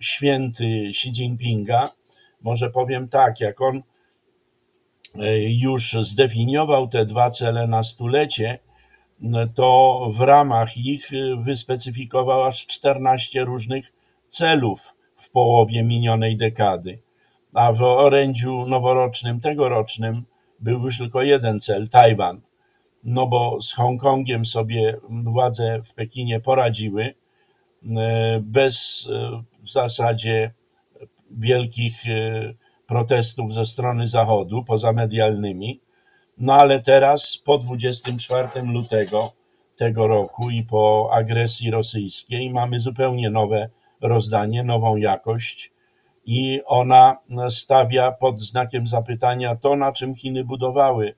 święty 0.00 0.86
Xi 0.88 1.08
Jinpinga. 1.08 1.90
Może 2.42 2.70
powiem 2.70 3.08
tak, 3.08 3.40
jak 3.40 3.60
on 3.60 3.82
e, 5.14 5.50
już 5.50 5.96
zdefiniował 6.00 6.88
te 6.88 7.04
dwa 7.04 7.30
cele 7.30 7.66
na 7.66 7.82
stulecie, 7.82 8.58
to 9.54 10.10
w 10.14 10.20
ramach 10.20 10.76
ich 10.76 11.12
e, 11.12 11.42
wyspecyfikował 11.42 12.44
aż 12.44 12.66
14 12.66 13.44
różnych 13.44 13.92
celów 14.28 14.94
w 15.16 15.30
połowie 15.30 15.82
minionej 15.82 16.36
dekady. 16.36 16.98
A 17.54 17.72
w 17.72 17.82
orędziu 17.82 18.66
noworocznym, 18.66 19.40
tegorocznym, 19.40 20.24
był 20.64 20.82
już 20.82 20.98
tylko 20.98 21.22
jeden 21.22 21.60
cel 21.60 21.88
Tajwan. 21.88 22.40
No 23.04 23.26
bo 23.26 23.62
z 23.62 23.72
Hongkongiem 23.72 24.46
sobie 24.46 24.96
władze 25.08 25.82
w 25.82 25.94
Pekinie 25.94 26.40
poradziły 26.40 27.14
e, 27.96 28.40
bez 28.40 29.08
e, 29.12 29.42
w 29.62 29.72
zasadzie 29.72 30.52
wielkich 31.30 32.08
e, 32.08 32.54
protestów 32.86 33.54
ze 33.54 33.66
strony 33.66 34.08
Zachodu, 34.08 34.64
poza 34.64 34.92
medialnymi. 34.92 35.80
No 36.38 36.54
ale 36.54 36.80
teraz 36.80 37.36
po 37.44 37.58
24 37.58 38.62
lutego 38.62 39.32
tego 39.76 40.06
roku 40.06 40.50
i 40.50 40.62
po 40.62 41.10
agresji 41.12 41.70
rosyjskiej 41.70 42.50
mamy 42.50 42.80
zupełnie 42.80 43.30
nowe 43.30 43.68
rozdanie, 44.00 44.64
nową 44.64 44.96
jakość 44.96 45.73
i 46.26 46.60
ona 46.66 47.16
stawia 47.50 48.12
pod 48.12 48.40
znakiem 48.40 48.86
zapytania 48.86 49.56
to, 49.56 49.76
na 49.76 49.92
czym 49.92 50.14
Chiny 50.14 50.44
budowały, 50.44 51.14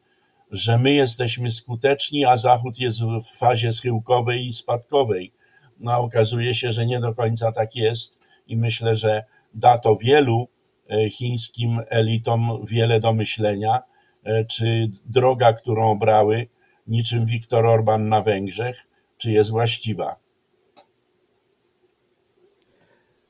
że 0.50 0.78
my 0.78 0.92
jesteśmy 0.92 1.50
skuteczni, 1.50 2.24
a 2.24 2.36
Zachód 2.36 2.78
jest 2.78 3.02
w 3.02 3.38
fazie 3.38 3.72
schyłkowej 3.72 4.46
i 4.46 4.52
spadkowej. 4.52 5.32
No 5.80 5.98
okazuje 5.98 6.54
się, 6.54 6.72
że 6.72 6.86
nie 6.86 7.00
do 7.00 7.14
końca 7.14 7.52
tak 7.52 7.76
jest 7.76 8.18
i 8.46 8.56
myślę, 8.56 8.96
że 8.96 9.24
da 9.54 9.78
to 9.78 9.96
wielu 9.96 10.48
e, 10.90 11.10
chińskim 11.10 11.80
elitom 11.88 12.66
wiele 12.66 13.00
do 13.00 13.12
myślenia, 13.12 13.82
e, 14.24 14.44
czy 14.44 14.90
droga, 15.04 15.52
którą 15.52 15.90
obrały, 15.90 16.48
niczym 16.86 17.26
Viktor 17.26 17.66
Orban 17.66 18.08
na 18.08 18.22
Węgrzech, 18.22 18.86
czy 19.16 19.30
jest 19.32 19.50
właściwa. 19.50 20.16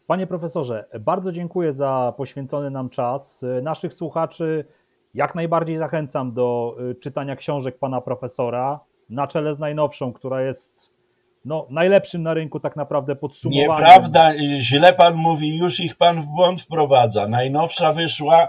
Panie 0.06 0.26
profesorze, 0.26 0.84
bardzo 1.00 1.32
dziękuję 1.32 1.72
za 1.72 2.14
poświęcony 2.16 2.70
nam 2.70 2.90
czas. 2.90 3.44
Naszych 3.62 3.94
słuchaczy 3.94 4.64
jak 5.14 5.34
najbardziej 5.34 5.78
zachęcam 5.78 6.32
do 6.32 6.76
y, 6.90 6.94
czytania 6.94 7.36
książek 7.36 7.78
pana 7.78 8.00
profesora, 8.00 8.80
na 9.10 9.26
czele 9.26 9.54
z 9.54 9.58
najnowszą, 9.58 10.12
która 10.12 10.42
jest 10.42 10.96
no, 11.44 11.66
najlepszym 11.70 12.22
na 12.22 12.34
rynku 12.34 12.60
tak 12.60 12.76
naprawdę 12.76 13.16
podsumowaniem. 13.16 13.70
Nieprawda, 13.70 14.32
źle 14.60 14.92
pan 14.92 15.14
mówi, 15.14 15.58
już 15.58 15.80
ich 15.80 15.96
pan 15.96 16.22
w 16.22 16.26
błąd 16.26 16.62
wprowadza. 16.62 17.28
Najnowsza 17.28 17.92
wyszła 17.92 18.48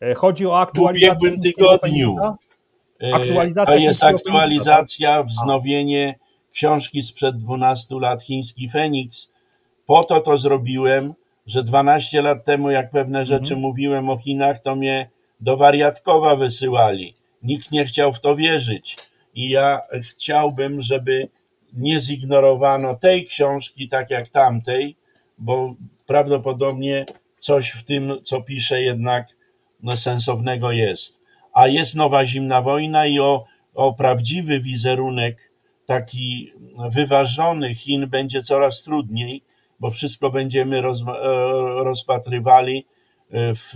E, 0.00 0.14
Chodzi 0.14 0.46
o 0.46 0.50
w 0.50 0.54
aktualizację. 0.54 1.10
ubiegłym 1.12 1.32
chińskiego 1.32 1.78
tygodniu. 1.78 2.16
E, 3.02 3.14
Aktualizacja 3.14 3.74
To 3.74 3.80
jest 3.80 4.00
chińskiego 4.00 4.18
aktualizacja, 4.18 5.22
wznowienie 5.22 6.18
książki 6.52 7.02
sprzed 7.02 7.36
12 7.36 7.94
lat, 8.00 8.22
Chiński 8.22 8.68
Feniks. 8.68 9.29
Po 9.90 10.04
to 10.04 10.20
to 10.20 10.38
zrobiłem, 10.38 11.14
że 11.46 11.62
12 11.62 12.22
lat 12.22 12.44
temu, 12.44 12.70
jak 12.70 12.90
pewne 12.90 13.26
rzeczy 13.26 13.56
mówiłem 13.56 14.10
o 14.10 14.18
Chinach, 14.18 14.60
to 14.62 14.76
mnie 14.76 15.10
do 15.40 15.56
wariatkowa 15.56 16.36
wysyłali. 16.36 17.14
Nikt 17.42 17.72
nie 17.72 17.84
chciał 17.84 18.12
w 18.12 18.20
to 18.20 18.36
wierzyć. 18.36 18.96
I 19.34 19.50
ja 19.50 19.80
chciałbym, 20.02 20.82
żeby 20.82 21.28
nie 21.72 22.00
zignorowano 22.00 22.94
tej 22.94 23.24
książki 23.24 23.88
tak 23.88 24.10
jak 24.10 24.28
tamtej, 24.28 24.96
bo 25.38 25.74
prawdopodobnie 26.06 27.06
coś 27.34 27.70
w 27.70 27.84
tym, 27.84 28.12
co 28.22 28.42
pisze, 28.42 28.82
jednak 28.82 29.36
no, 29.82 29.96
sensownego 29.96 30.72
jest. 30.72 31.22
A 31.52 31.66
jest 31.68 31.96
nowa 31.96 32.26
zimna 32.26 32.62
wojna 32.62 33.06
i 33.06 33.20
o, 33.20 33.44
o 33.74 33.92
prawdziwy 33.94 34.60
wizerunek, 34.60 35.52
taki 35.86 36.52
wyważony 36.90 37.74
Chin 37.74 38.08
będzie 38.08 38.42
coraz 38.42 38.82
trudniej, 38.82 39.49
bo 39.80 39.90
wszystko 39.90 40.30
będziemy 40.30 40.78
e, 40.78 40.82
rozpatrywali 41.84 42.86
e, 43.30 43.54
w, 43.54 43.72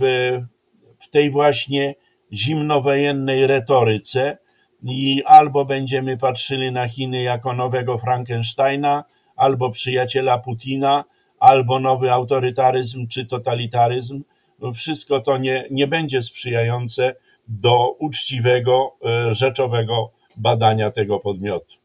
w 0.99 1.09
tej 1.09 1.31
właśnie 1.31 1.95
zimnowojennej 2.33 3.47
retoryce 3.47 4.37
i 4.83 5.23
albo 5.25 5.65
będziemy 5.65 6.17
patrzyli 6.17 6.71
na 6.71 6.87
Chiny 6.87 7.21
jako 7.21 7.53
nowego 7.53 7.97
Frankensteina, 7.97 9.03
albo 9.35 9.69
przyjaciela 9.69 10.37
Putina, 10.37 11.03
albo 11.39 11.79
nowy 11.79 12.11
autorytaryzm 12.11 13.07
czy 13.07 13.25
totalitaryzm. 13.25 14.23
No 14.59 14.73
Wszystko 14.73 15.19
to 15.19 15.37
nie, 15.37 15.65
nie 15.71 15.87
będzie 15.87 16.21
sprzyjające 16.21 17.15
do 17.47 17.89
uczciwego, 17.89 18.95
e, 19.05 19.33
rzeczowego 19.33 20.11
badania 20.37 20.91
tego 20.91 21.19
podmiotu. 21.19 21.84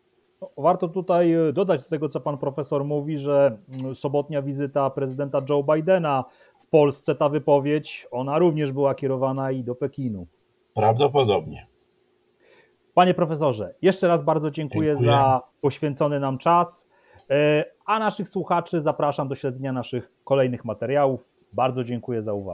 Warto 0.57 0.89
tutaj 0.89 1.33
e, 1.33 1.53
dodać 1.53 1.83
do 1.83 1.89
tego, 1.89 2.09
co 2.09 2.21
pan 2.21 2.39
profesor 2.39 2.85
mówi, 2.85 3.19
że 3.19 3.59
mm, 3.73 3.95
sobotnia 3.95 4.43
wizyta 4.43 4.91
prezydenta 4.91 5.43
Joe 5.49 5.63
Bidena 5.63 6.25
w 6.59 6.67
Polsce, 6.67 7.15
ta 7.15 7.29
wypowiedź, 7.29 8.07
ona 8.11 8.39
również 8.39 8.73
była 8.73 8.95
kierowana 8.95 9.51
i 9.51 9.65
do 9.65 9.75
Pekinu. 9.75 10.27
Prawdopodobnie. 10.75 11.67
Panie 12.95 13.15
profesorze, 13.15 13.75
jeszcze 13.83 14.09
raz 14.09 14.23
bardzo 14.23 14.51
dziękuję, 14.51 14.89
Dziękuję. 14.89 15.11
za 15.11 15.43
poświęcony 15.61 16.21
nam 16.21 16.39
czas, 16.39 16.89
e, 17.31 17.65
a 17.87 17.99
naszych 17.99 18.29
słuchaczy 18.29 18.81
zapraszam 18.81 19.29
do 19.29 19.35
śledzenia 19.35 19.73
naszych 19.73 20.13
kolejnych 20.25 20.65
materiałów. 20.65 21.29
Bardzo 21.53 21.85
dziękuję 21.85 22.23
za 22.23 22.33
uwagę. 22.33 22.41